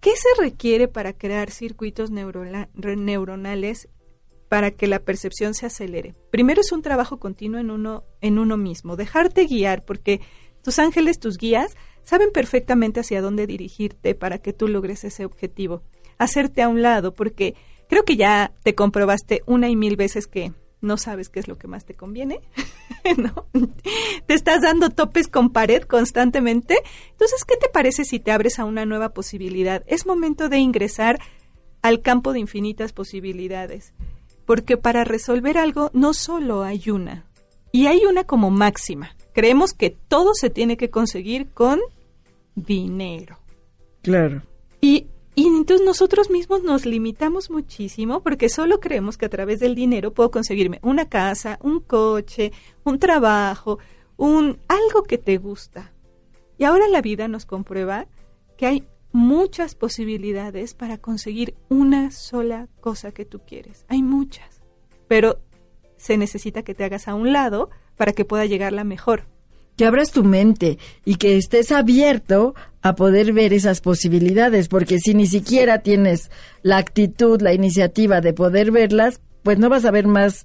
[0.00, 3.88] ¿Qué se requiere para crear circuitos neuronales
[4.48, 6.14] para que la percepción se acelere?
[6.30, 10.20] Primero es un trabajo continuo en uno, en uno mismo, dejarte guiar, porque
[10.62, 15.82] tus ángeles, tus guías, saben perfectamente hacia dónde dirigirte para que tú logres ese objetivo.
[16.18, 17.54] Hacerte a un lado, porque
[17.88, 20.52] creo que ya te comprobaste una y mil veces que
[20.84, 22.40] no sabes qué es lo que más te conviene,
[23.16, 23.46] ¿no?
[24.26, 26.76] Te estás dando topes con pared constantemente.
[27.10, 29.82] Entonces, ¿qué te parece si te abres a una nueva posibilidad?
[29.86, 31.18] Es momento de ingresar
[31.82, 33.92] al campo de infinitas posibilidades,
[34.46, 37.24] porque para resolver algo no solo hay una,
[37.74, 39.16] y hay una como máxima.
[39.32, 41.80] Creemos que todo se tiene que conseguir con
[42.54, 43.40] dinero.
[44.00, 44.42] Claro.
[44.80, 49.74] Y, y entonces nosotros mismos nos limitamos muchísimo porque solo creemos que a través del
[49.74, 52.52] dinero puedo conseguirme una casa, un coche,
[52.84, 53.80] un trabajo,
[54.16, 55.92] un algo que te gusta.
[56.58, 58.06] Y ahora la vida nos comprueba
[58.56, 63.84] que hay muchas posibilidades para conseguir una sola cosa que tú quieres.
[63.88, 64.60] Hay muchas.
[65.06, 65.38] Pero
[65.96, 69.26] se necesita que te hagas a un lado para que pueda llegar la mejor.
[69.76, 75.14] Que abras tu mente y que estés abierto a poder ver esas posibilidades, porque si
[75.14, 76.30] ni siquiera tienes
[76.62, 80.44] la actitud, la iniciativa de poder verlas, pues no vas a ver más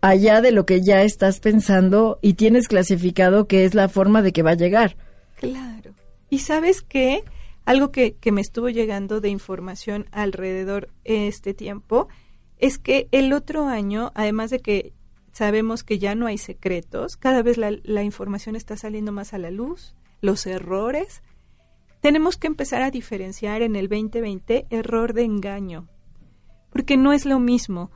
[0.00, 4.32] allá de lo que ya estás pensando y tienes clasificado que es la forma de
[4.32, 4.96] que va a llegar.
[5.38, 5.92] Claro.
[6.30, 7.22] Y sabes qué?
[7.66, 12.08] Algo que, que me estuvo llegando de información alrededor este tiempo
[12.58, 14.94] es que el otro año, además de que
[15.36, 19.50] sabemos que ya no hay secretos, cada vez la, información está saliendo más a la
[19.50, 21.22] luz, los errores,
[22.00, 25.88] tenemos que empezar a diferenciar en el 2020 error de engaño,
[26.70, 27.90] porque no es lo mismo.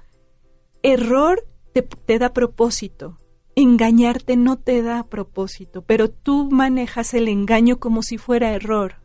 [0.83, 3.16] Error te, te da propósito,
[3.54, 8.99] engañarte no te da propósito, pero tú manejas el engaño como si fuera error.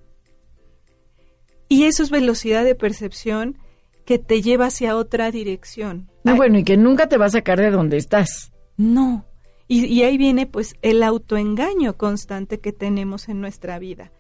[1.67, 3.57] Y eso es velocidad de percepción
[4.05, 6.11] que te lleva hacia otra dirección.
[6.23, 8.51] No, bueno, y que nunca te va a sacar de donde estás.
[8.77, 9.25] No.
[9.67, 14.11] Y, y ahí viene pues el autoengaño constante que tenemos en nuestra vida.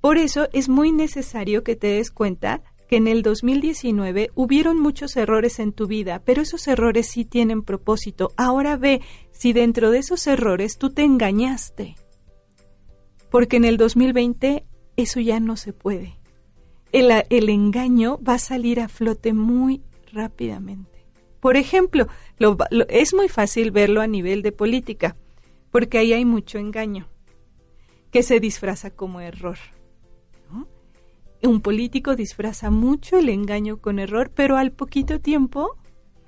[0.00, 5.16] Por eso es muy necesario que te des cuenta que en el 2019 hubieron muchos
[5.16, 8.32] errores en tu vida, pero esos errores sí tienen propósito.
[8.36, 9.00] Ahora ve
[9.30, 11.94] si dentro de esos errores tú te engañaste.
[13.30, 16.18] Porque en el 2020 eso ya no se puede.
[16.92, 21.06] El, el engaño va a salir a flote muy rápidamente.
[21.40, 22.06] Por ejemplo,
[22.38, 25.16] lo, lo, es muy fácil verlo a nivel de política,
[25.72, 27.08] porque ahí hay mucho engaño,
[28.12, 29.58] que se disfraza como error.
[30.52, 30.68] ¿no?
[31.42, 35.76] Un político disfraza mucho el engaño con error, pero al poquito tiempo,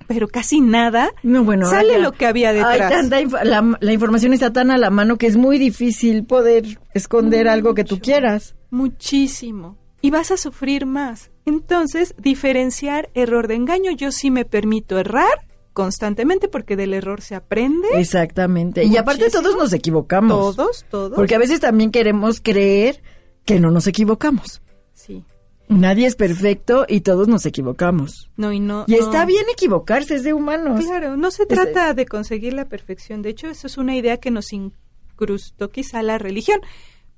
[0.07, 2.91] pero casi nada, no, bueno, sale ya, lo que había detrás.
[2.91, 6.79] Tanta inf la, la, información está tan a la mano que es muy difícil poder
[6.93, 8.55] esconder mucho, algo que tú quieras.
[8.69, 9.77] Muchísimo.
[10.05, 11.31] Y vas a sufrir más.
[11.47, 17.33] Entonces, diferenciar error de engaño, yo sí me permito errar constantemente porque del error se
[17.33, 17.87] aprende.
[17.95, 18.81] Exactamente.
[18.81, 18.93] Muchísimo.
[18.93, 20.55] Y aparte todos nos equivocamos.
[20.55, 21.15] Todos, todos.
[21.15, 23.01] Porque a veces también queremos creer
[23.45, 24.61] que no nos equivocamos.
[24.93, 25.25] Sí.
[25.69, 28.29] Nadie es perfecto y todos nos equivocamos.
[28.37, 28.85] No, y no.
[28.85, 28.97] Y no.
[28.99, 30.85] está bien equivocarse, es de humanos.
[30.85, 33.23] Claro, no se trata de conseguir la perfección.
[33.23, 36.59] De hecho, eso es una idea que nos incrustó quizá la religión.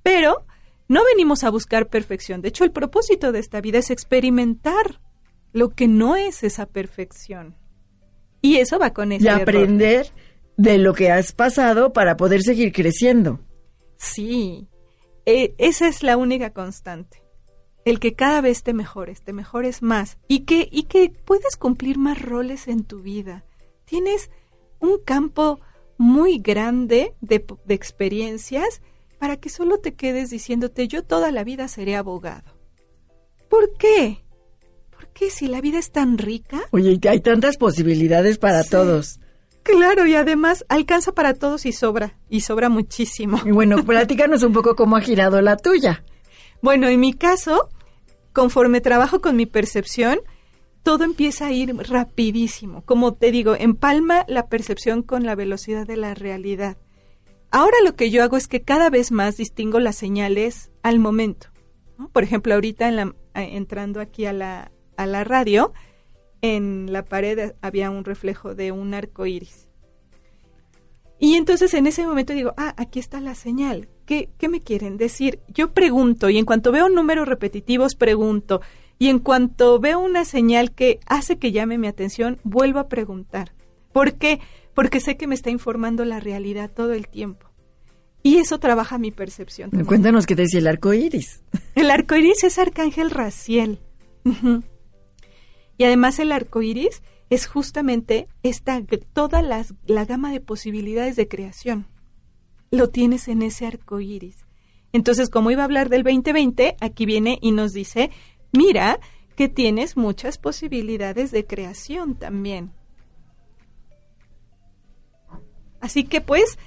[0.04, 0.46] Pero
[0.88, 2.42] no venimos a buscar perfección.
[2.42, 5.02] De hecho, el propósito de esta vida es experimentar
[5.54, 7.56] lo que no es esa perfección.
[8.42, 10.14] Y eso va con ese Y aprender error.
[10.58, 13.40] de lo que has pasado para poder seguir creciendo.
[13.98, 14.68] Sí,
[15.26, 17.24] eh, esa es la única constante.
[17.84, 21.98] El que cada vez te mejores, te mejores más y que, y que puedes cumplir
[21.98, 23.46] más roles en tu vida.
[23.86, 24.30] Tienes
[24.80, 25.60] un campo
[25.98, 28.82] muy grande de, de experiencias
[29.20, 32.58] para que solo te quedes diciéndote yo toda la vida seré abogado.
[33.50, 34.24] ¿Por qué?
[34.92, 36.62] ¿Por qué si la vida es tan rica?
[36.72, 38.70] Oye, hay tantas posibilidades para sí.
[38.70, 39.20] todos.
[39.64, 43.42] Claro, y además alcanza para todos y sobra, y sobra muchísimo.
[43.46, 46.04] Y bueno, platícanos un poco cómo ha girado la tuya.
[46.62, 47.70] Bueno, en mi caso,
[48.32, 50.20] conforme trabajo con mi percepción,
[50.84, 52.82] todo empieza a ir rapidísimo.
[52.86, 56.78] Como te digo, empalma la percepción con la velocidad de la realidad.
[57.52, 61.48] Ahora lo que yo hago es que cada vez más distingo las señales al momento.
[62.14, 65.74] Por ejemplo, ahorita en la, entrando aquí a la, a la radio,
[66.42, 69.68] en la pared había un reflejo de un arco iris.
[71.20, 73.90] Y entonces en ese momento digo, ah, aquí está la señal.
[74.06, 75.40] ¿Qué, ¿Qué me quieren decir?
[75.48, 78.62] Yo pregunto y en cuanto veo números repetitivos pregunto.
[79.00, 83.54] Y en cuanto veo una señal que hace que llame mi atención, vuelvo a preguntar.
[83.92, 84.40] ¿Por qué?
[85.00, 87.48] Sé que me está informando la realidad todo el tiempo.
[88.24, 89.70] Y eso trabaja mi percepción.
[89.70, 89.86] también.
[89.88, 91.44] Cuéntanos qué te decía el arco iris.
[91.76, 93.80] El arco iris es Arcángel Raciel.
[95.78, 98.82] Y además el arco iris es justamente esta,
[99.14, 101.88] toda las- la gama de posibilidades de creación.
[102.72, 104.46] Lo tienes en ese arco iris.
[104.94, 108.10] Entonces, como iba a hablar del 2020, aquí viene y nos dice:
[108.52, 109.00] Mira
[109.36, 112.72] que tienes muchas posibilidades de creación también.
[115.80, 116.58] Así que, pues,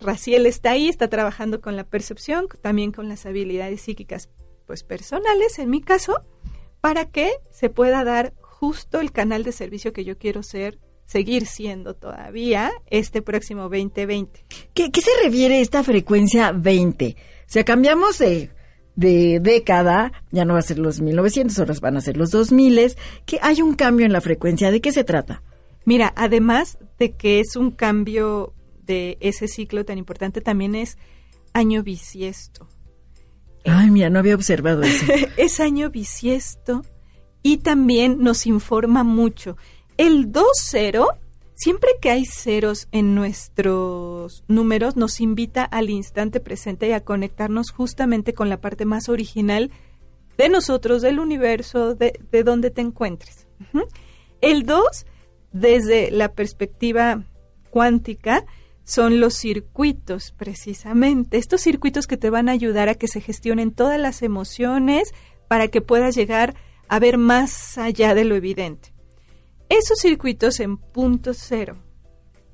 [0.00, 4.28] Raciel está ahí, está trabajando con la percepción, también con las habilidades psíquicas
[4.66, 6.22] pues personales, en mi caso,
[6.80, 11.46] para que se pueda dar justo el canal de servicio que yo quiero ser, seguir
[11.46, 14.44] siendo todavía este próximo 2020.
[14.72, 17.16] ¿Qué, qué se refiere esta frecuencia 20?
[17.18, 18.50] O sea, cambiamos de,
[18.96, 22.94] de década, ya no va a ser los 1900, ahora van a ser los 2000,
[23.26, 24.70] que hay un cambio en la frecuencia.
[24.70, 25.42] ¿De qué se trata?
[25.84, 30.98] Mira, además de que es un cambio de ese ciclo tan importante, también es
[31.52, 32.68] año bisiesto.
[33.64, 35.04] Ay, mira, no había observado eso.
[35.36, 36.82] es año bisiesto
[37.42, 39.56] y también nos informa mucho.
[39.96, 41.08] El 2-0,
[41.56, 47.72] siempre que hay ceros en nuestros números, nos invita al instante presente y a conectarnos
[47.72, 49.72] justamente con la parte más original
[50.38, 53.48] de nosotros, del universo, de, de donde te encuentres.
[54.40, 55.06] El 2,
[55.52, 57.24] desde la perspectiva
[57.70, 58.44] cuántica,
[58.84, 61.38] son los circuitos, precisamente.
[61.38, 65.14] Estos circuitos que te van a ayudar a que se gestionen todas las emociones
[65.48, 66.54] para que puedas llegar
[66.88, 68.92] a ver más allá de lo evidente.
[69.68, 71.78] Esos circuitos en punto cero,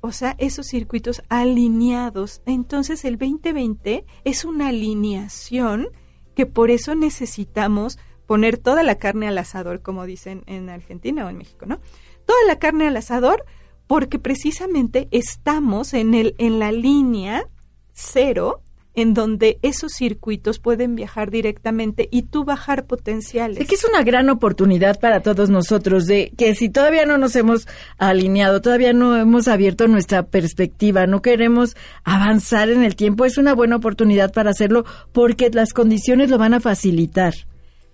[0.01, 2.41] o sea, esos circuitos alineados.
[2.45, 5.89] Entonces el 2020 es una alineación
[6.35, 11.29] que por eso necesitamos poner toda la carne al asador, como dicen en Argentina o
[11.29, 11.81] en México, ¿no?
[12.29, 13.43] Toda la carne al asador
[13.87, 17.47] porque precisamente estamos en, el, en la línea
[17.91, 18.61] cero
[18.93, 23.59] en donde esos circuitos pueden viajar directamente y tú bajar potenciales.
[23.59, 27.35] Es que es una gran oportunidad para todos nosotros de que si todavía no nos
[27.35, 27.67] hemos
[27.97, 33.55] alineado, todavía no hemos abierto nuestra perspectiva, no queremos avanzar en el tiempo, es una
[33.55, 37.33] buena oportunidad para hacerlo porque las condiciones lo van a facilitar.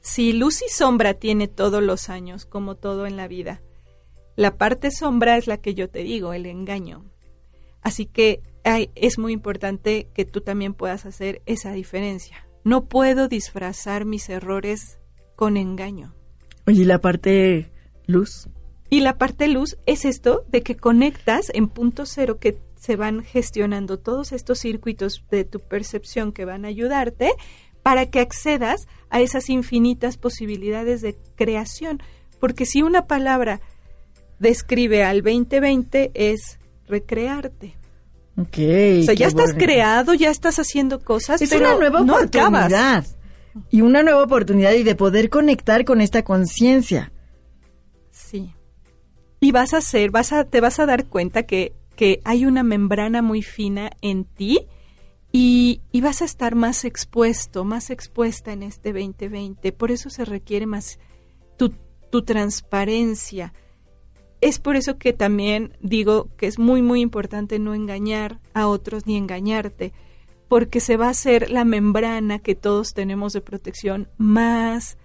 [0.02, 3.62] Si luz y sombra tiene todos los años, como todo en la vida,
[4.36, 7.06] la parte sombra es la que yo te digo, el engaño.
[7.82, 12.46] Así que ay, es muy importante que tú también puedas hacer esa diferencia.
[12.64, 15.00] No puedo disfrazar mis errores
[15.36, 16.14] con engaño.
[16.66, 17.72] Oye, ¿y la parte
[18.08, 18.50] luz?
[18.90, 23.24] Y la parte luz es esto de que conectas en punto cero que se van
[23.24, 27.34] gestionando todos estos circuitos de tu percepción que van a ayudarte
[27.84, 32.02] para que accedas a esas infinitas posibilidades de creación.
[32.40, 33.62] Porque si una palabra
[34.46, 37.76] describe al 2020 es recrearte.
[38.38, 38.58] Ok.
[39.00, 39.60] o sea, ya estás bueno.
[39.60, 42.64] creado, ya estás haciendo cosas, Es pero una nueva no oportunidad.
[42.66, 43.18] acabas.
[43.72, 47.12] Y una nueva oportunidad y de poder conectar con esta conciencia.
[48.12, 48.54] Sí.
[49.40, 52.64] Y vas a hacer, vas a, te vas a dar cuenta que, que hay una
[52.64, 54.66] membrana muy fina en ti
[55.32, 59.72] y, y vas a estar más expuesto, más expuesta en este 2020.
[59.72, 61.00] Por eso se requiere más
[61.58, 61.74] tu,
[62.12, 63.54] tu transparencia.
[64.46, 69.08] Es por eso que también digo que es muy, muy importante no engañar a otros
[69.08, 69.92] ni engañarte,
[70.48, 75.00] porque se va a hacer la membrana que todos tenemos de protección más,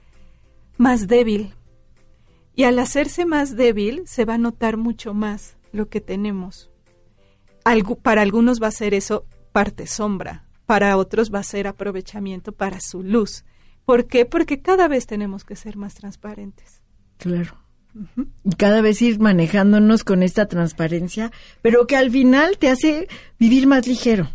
[0.76, 1.55] más débil.
[2.55, 6.70] Y al hacerse más débil, se va a notar mucho más lo que tenemos.
[8.03, 12.78] Para algunos va a ser eso parte sombra, para otros va a ser aprovechamiento para
[12.78, 13.47] su luz.
[13.86, 14.26] ¿Por qué?
[14.26, 16.82] Porque cada vez tenemos que ser más transparentes.
[17.16, 17.60] Claro.
[18.45, 21.32] Y cada vez ir manejándonos con esta transparencia,
[21.62, 24.30] pero que al final te hace vivir más ligero.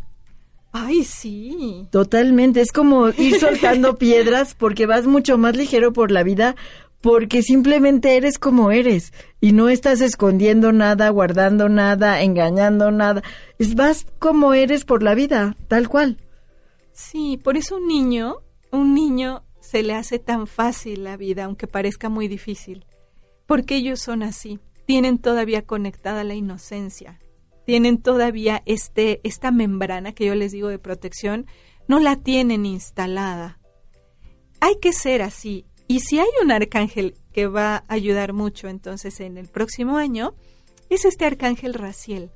[0.71, 1.87] Ay, sí.
[1.89, 6.55] Totalmente, es como ir soltando piedras porque vas mucho más ligero por la vida
[7.05, 13.21] porque simplemente eres como eres y no estás escondiendo nada, guardando nada, engañando nada.
[13.59, 16.17] Es vas como eres por la vida, tal cual.
[16.93, 18.37] Sí, por eso un niño,
[18.71, 22.85] un niño se le hace tan fácil la vida, aunque parezca muy difícil,
[23.45, 27.19] porque ellos son así, tienen todavía conectada la inocencia,
[27.65, 31.47] tienen todavía este esta membrana que yo les digo de protección,
[31.87, 33.59] no la tienen instalada.
[34.59, 39.19] Hay que ser así, y si hay un arcángel que va a ayudar mucho entonces
[39.19, 40.33] en el próximo año,
[40.89, 42.31] es este arcángel Raciel,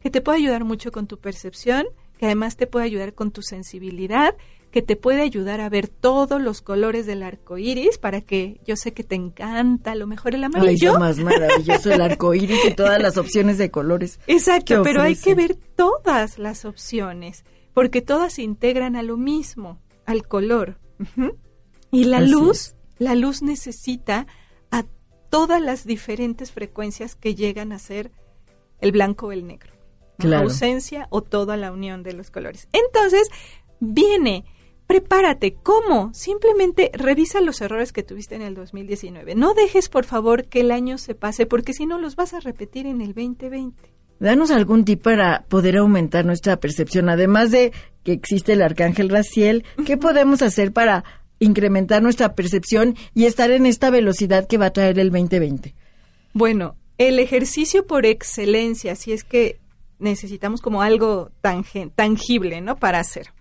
[0.00, 1.86] que te puede ayudar mucho con tu percepción,
[2.18, 4.36] que además te puede ayudar con tu sensibilidad,
[4.74, 8.74] que te puede ayudar a ver todos los colores del arco iris para que yo
[8.74, 10.94] sé que te encanta a lo mejor el Ay, amarillo.
[10.94, 14.18] lo más maravilloso el arco iris y todas las opciones de colores.
[14.26, 19.78] Exacto, pero hay que ver todas las opciones, porque todas se integran a lo mismo,
[20.06, 20.80] al color.
[21.92, 24.26] Y la Así luz, la luz necesita
[24.72, 24.82] a
[25.30, 28.10] todas las diferentes frecuencias que llegan a ser
[28.80, 29.72] el blanco o el negro.
[30.18, 30.42] Claro.
[30.42, 32.66] Ausencia o toda la unión de los colores.
[32.72, 33.28] Entonces,
[33.78, 34.44] viene,
[34.86, 35.54] prepárate.
[35.62, 36.12] ¿Cómo?
[36.14, 39.34] Simplemente revisa los errores que tuviste en el 2019.
[39.34, 42.40] No dejes, por favor, que el año se pase, porque si no los vas a
[42.40, 43.94] repetir en el 2020.
[44.20, 47.08] Danos algún tip para poder aumentar nuestra percepción.
[47.08, 47.72] Además de
[48.04, 51.04] que existe el arcángel Raciel, ¿qué podemos hacer para
[51.40, 55.74] incrementar nuestra percepción y estar en esta velocidad que va a traer el 2020?
[56.32, 59.58] Bueno, el ejercicio por excelencia, si es que
[59.98, 61.30] necesitamos como algo
[61.96, 62.76] tangible, ¿no?
[62.76, 63.32] Para hacer.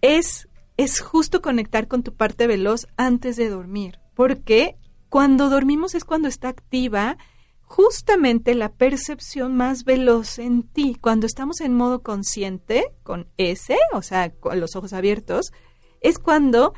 [0.00, 0.48] Es,
[0.80, 4.76] es justo conectar con tu parte veloz antes de dormir, porque
[5.10, 7.18] cuando dormimos es cuando está activa
[7.64, 10.96] justamente la percepción más veloz en ti.
[10.98, 15.52] Cuando estamos en modo consciente, con S, o sea, con los ojos abiertos,
[16.00, 16.72] es cuando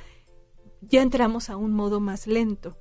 [0.81, 2.77] ya entramos a un modo más lento.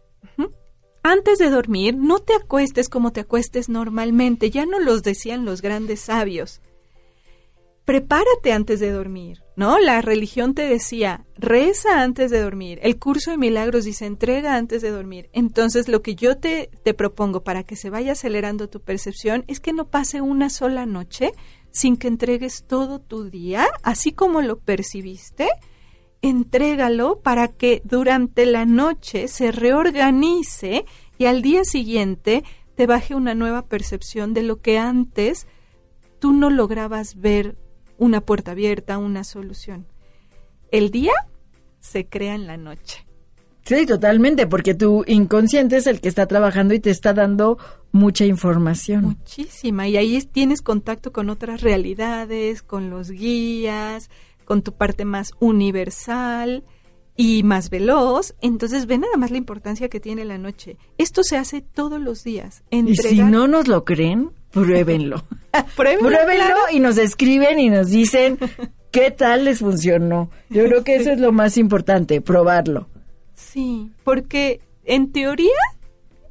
[1.03, 5.61] Antes de dormir, no te acuestes como te acuestes normalmente, ya no los decían los
[5.61, 6.61] grandes sabios.
[7.85, 9.79] Prepárate antes de dormir, ¿no?
[9.79, 12.79] La religión te decía, reza antes de dormir.
[12.83, 15.29] El curso de milagros dice, entrega antes de dormir.
[15.33, 19.59] Entonces, lo que yo te, te propongo para que se vaya acelerando tu percepción es
[19.59, 21.31] que no pase una sola noche
[21.71, 25.49] sin que entregues todo tu día, así como lo percibiste,
[26.21, 30.85] entrégalo para que durante la noche se reorganice
[31.17, 32.43] y al día siguiente
[32.75, 35.47] te baje una nueva percepción de lo que antes
[36.19, 37.57] tú no lograbas ver
[38.01, 39.85] una puerta abierta, una solución.
[40.71, 41.13] El día
[41.79, 43.05] se crea en la noche.
[43.63, 47.59] Sí, totalmente, porque tu inconsciente es el que está trabajando y te está dando
[47.91, 49.03] mucha información.
[49.03, 49.87] Muchísima.
[49.87, 54.09] Y ahí es- tienes contacto con otras realidades, con los guías,
[54.45, 56.63] con tu parte más universal
[57.15, 58.33] y más veloz.
[58.41, 60.77] Entonces ve nada más la importancia que tiene la noche.
[60.97, 62.63] Esto se hace todos los días.
[62.71, 65.23] Y si no nos lo creen, pruébenlo.
[65.75, 66.61] Pruébenlo, Pruébenlo claro.
[66.71, 68.37] y nos escriben y nos dicen
[68.91, 70.29] qué tal les funcionó.
[70.49, 72.87] Yo creo que eso es lo más importante, probarlo.
[73.33, 75.57] Sí, porque en teoría,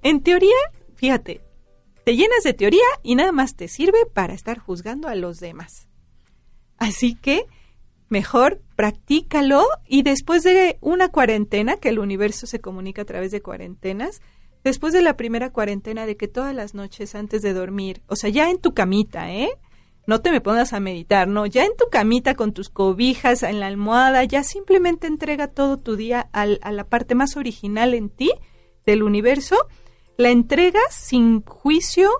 [0.03, 0.57] en teoría,
[0.95, 1.41] fíjate,
[2.05, 5.89] te llenas de teoría y nada más te sirve para estar juzgando a los demás.
[6.79, 7.45] Así que
[8.09, 13.43] mejor practícalo y después de una cuarentena, que el universo se comunica a través de
[13.43, 14.21] cuarentenas,
[14.65, 18.31] después de la primera cuarentena de que todas las noches antes de dormir, o sea,
[18.31, 19.51] ya en tu camita, ¿eh?
[20.07, 23.61] No te me pongas a meditar, no, ya en tu camita con tus cobijas en
[23.61, 28.09] la almohada, ya simplemente entrega todo tu día al- a la parte más original en
[28.09, 28.31] ti
[28.87, 29.57] del universo,
[30.17, 32.11] la entregas sin juicio,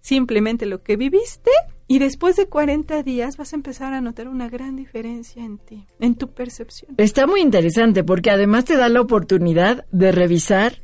[0.00, 1.50] simplemente lo que viviste
[1.86, 5.86] y después de 40 días vas a empezar a notar una gran diferencia en ti,
[6.00, 6.94] en tu percepción.
[6.96, 10.80] Está muy interesante porque además te da la oportunidad de revisar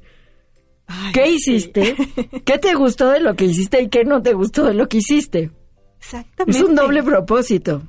[1.13, 1.97] qué hiciste,
[2.45, 4.99] qué te gustó de lo que hiciste y qué no te gustó de lo que
[4.99, 5.51] hiciste.
[5.99, 6.59] Exactamente.
[6.59, 7.83] Es un doble propósito.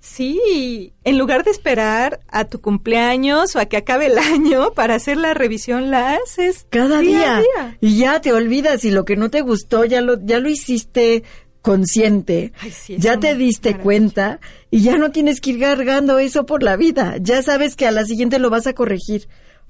[0.00, 4.94] Sí, en lugar de esperar a tu cumpleaños o a que acabe el año para
[4.94, 7.42] hacer la revisión, la haces Cada día.
[7.80, 11.24] Y ya te olvidas y lo que no te gustó ya lo, ya lo hiciste
[11.62, 12.52] consciente.
[12.60, 14.38] Ay, sí, es ya te diste cuenta
[14.70, 17.16] y ya no tienes que ir cargando eso por la vida.
[17.20, 19.28] Ya sabes que a la siguiente lo vas a corregir.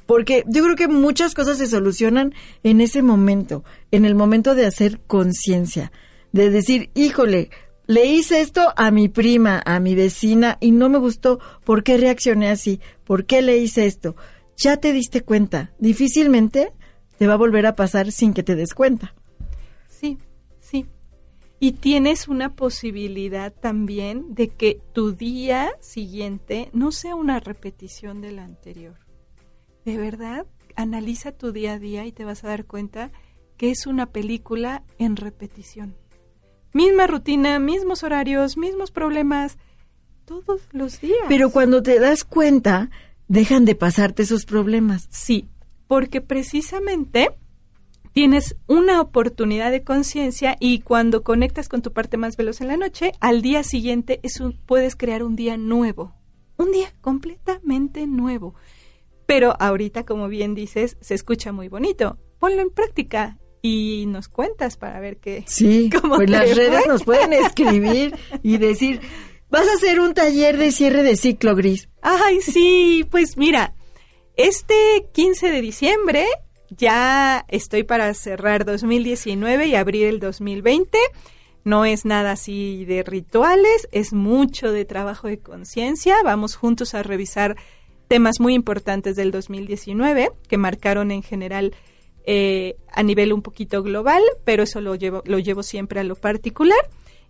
[0.09, 2.33] Porque yo creo que muchas cosas se solucionan
[2.63, 5.93] en ese momento, en el momento de hacer conciencia,
[6.33, 7.51] de decir, híjole,
[7.87, 11.41] le hice esto a mi prima, a mi vecina y no me gustó.
[11.63, 12.81] ¿Por qué reaccioné así?
[13.05, 14.17] ¿Por qué le hice esto?
[14.57, 15.75] Ya te diste cuenta.
[15.79, 16.73] Difícilmente
[17.19, 19.15] te va a volver a pasar sin que te des cuenta.
[19.91, 20.17] Sí,
[20.59, 20.87] sí.
[21.61, 28.39] Y tienes una posibilidad también de que tu día siguiente no sea una repetición del
[28.39, 29.08] anterior.
[29.89, 30.45] De verdad,
[30.77, 33.11] analiza tu día a día y te vas a dar cuenta
[33.57, 35.95] que es una película en repetición.
[36.75, 39.57] Misma rutina, mismos horarios, mismos problemas,
[40.27, 41.17] todos los días.
[41.27, 42.91] Pero cuando te das cuenta,
[43.29, 45.09] dejan de pasarte esos problemas.
[45.11, 45.49] Sí,
[45.87, 47.31] porque precisamente
[48.13, 52.77] tienes una oportunidad de conciencia y cuando conectas con tu parte más veloz en la
[52.77, 56.13] noche, al día siguiente es un- puedes crear un día nuevo,
[56.59, 58.55] un día completamente nuevo.
[59.29, 62.17] Pero ahorita, como bien dices, se escucha muy bonito.
[62.39, 65.45] Ponlo en práctica y nos cuentas para ver qué.
[65.47, 69.03] Sí, ¿Cómo pues las redes nos pueden escribir y decir,
[69.51, 71.91] vas a hacer un taller de cierre de ciclo gris.
[72.01, 73.75] Ay, sí, pues mira,
[74.35, 76.27] este 15 de diciembre
[76.71, 80.97] ya estoy para cerrar 2019 y abrir el 2020.
[81.65, 86.17] No es nada así de rituales, es mucho de trabajo de conciencia.
[86.25, 87.57] Vamos juntos a revisar
[88.09, 91.75] temas muy importantes del 2019 que marcaron en general
[92.25, 96.17] eh, a nivel un poquito global, pero eso lo llevo, lo llevo siempre a lo
[96.17, 96.79] particular.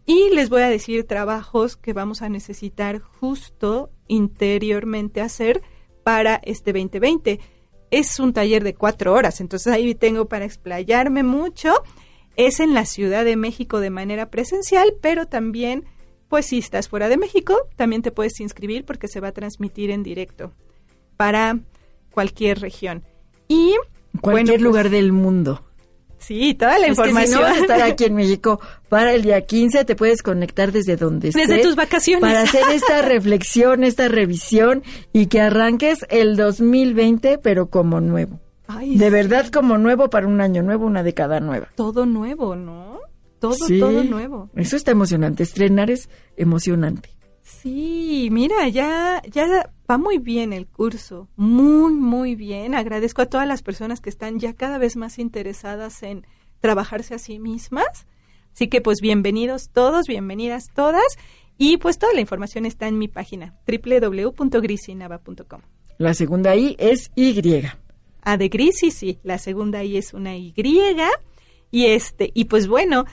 [0.06, 5.62] Y les voy a decir trabajos que vamos a necesitar justo interiormente hacer
[6.02, 7.40] para este 2020.
[7.90, 11.74] Es un taller de cuatro horas, entonces ahí tengo para explayarme mucho.
[12.36, 15.84] Es en la Ciudad de México de manera presencial, pero también,
[16.28, 19.90] pues si estás fuera de México, también te puedes inscribir porque se va a transmitir
[19.90, 20.52] en directo
[21.18, 21.58] para
[22.10, 23.02] cualquier región.
[23.48, 23.74] Y
[24.22, 25.62] Cualquier bueno, pues, lugar del mundo.
[26.18, 27.40] Sí, toda la Es que si información.
[27.40, 30.96] no vas a estar aquí en México para el día 15, te puedes conectar desde
[30.96, 31.46] donde estés.
[31.48, 32.22] Desde tus vacaciones.
[32.22, 38.40] Para hacer esta reflexión, esta revisión y que arranques el 2020, pero como nuevo.
[38.66, 41.68] Ay, De sí, verdad como nuevo para un año nuevo, una década nueva.
[41.76, 42.98] todo nuevo, ¿no?
[43.38, 43.78] Todo, Sí.
[43.78, 44.50] todo nuevo.
[44.56, 45.44] Eso está emocionante.
[45.44, 47.10] Estrenar es emocionante.
[47.48, 52.74] Sí, mira, ya, ya va muy bien el curso, muy, muy bien.
[52.74, 56.26] Agradezco a todas las personas que están ya cada vez más interesadas en
[56.60, 58.06] trabajarse a sí mismas.
[58.52, 61.16] Así que pues bienvenidos todos, bienvenidas todas.
[61.56, 65.62] Y pues toda la información está en mi página www.grisinava.com.
[65.96, 67.62] La segunda I es Y.
[68.20, 70.52] A de Grisi, sí, la segunda I es una Y.
[71.70, 73.06] Y este, y pues bueno,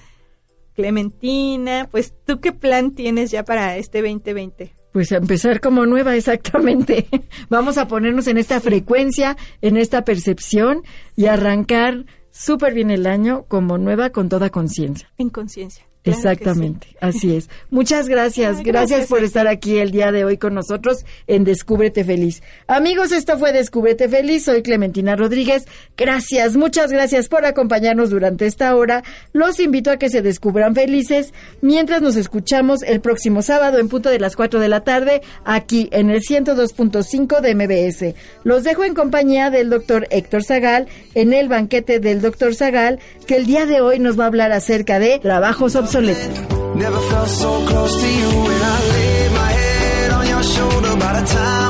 [0.75, 4.73] Clementina, pues tú qué plan tienes ya para este 2020?
[4.91, 7.07] Pues a empezar como nueva, exactamente.
[7.49, 10.83] Vamos a ponernos en esta frecuencia, en esta percepción
[11.15, 15.11] y arrancar súper bien el año como nueva con toda conciencia.
[15.17, 15.85] En conciencia.
[16.05, 16.29] Claro que sí.
[16.29, 17.49] Exactamente, así es.
[17.71, 21.43] Muchas gracias, Ay, gracias, gracias por estar aquí el día de hoy con nosotros en
[21.43, 22.43] Descúbrete Feliz.
[22.67, 25.65] Amigos, esto fue Descúbrete Feliz, soy Clementina Rodríguez.
[25.97, 29.03] Gracias, muchas gracias por acompañarnos durante esta hora.
[29.33, 34.09] Los invito a que se descubran felices mientras nos escuchamos el próximo sábado en punto
[34.09, 38.15] de las 4 de la tarde aquí en el 102.5 de MBS.
[38.43, 43.37] Los dejo en compañía del doctor Héctor Zagal en el banquete del doctor Zagal que
[43.37, 47.95] el día de hoy nos va a hablar acerca de trabajos Never felt so close
[48.01, 50.93] to you when I laid my head on your shoulder.
[50.99, 51.64] By the time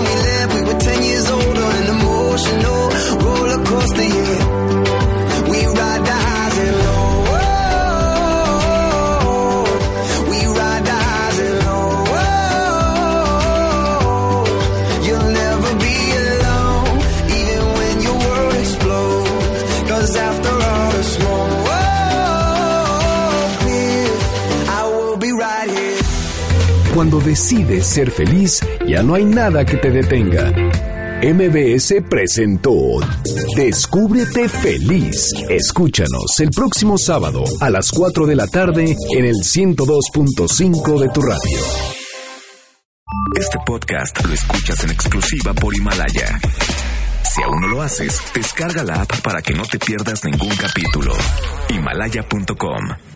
[26.96, 30.54] Cuando decides ser feliz, ya no hay nada que te detenga.
[31.22, 32.72] MBS presentó
[33.58, 35.34] Descúbrete feliz.
[35.50, 41.22] Escúchanos el próximo sábado a las 4 de la tarde en el 102.5 de tu
[41.22, 41.60] radio.
[43.38, 46.40] Este podcast lo escuchas en exclusiva por Himalaya.
[47.24, 51.12] Si aún no lo haces, descarga la app para que no te pierdas ningún capítulo.
[51.68, 53.15] Himalaya.com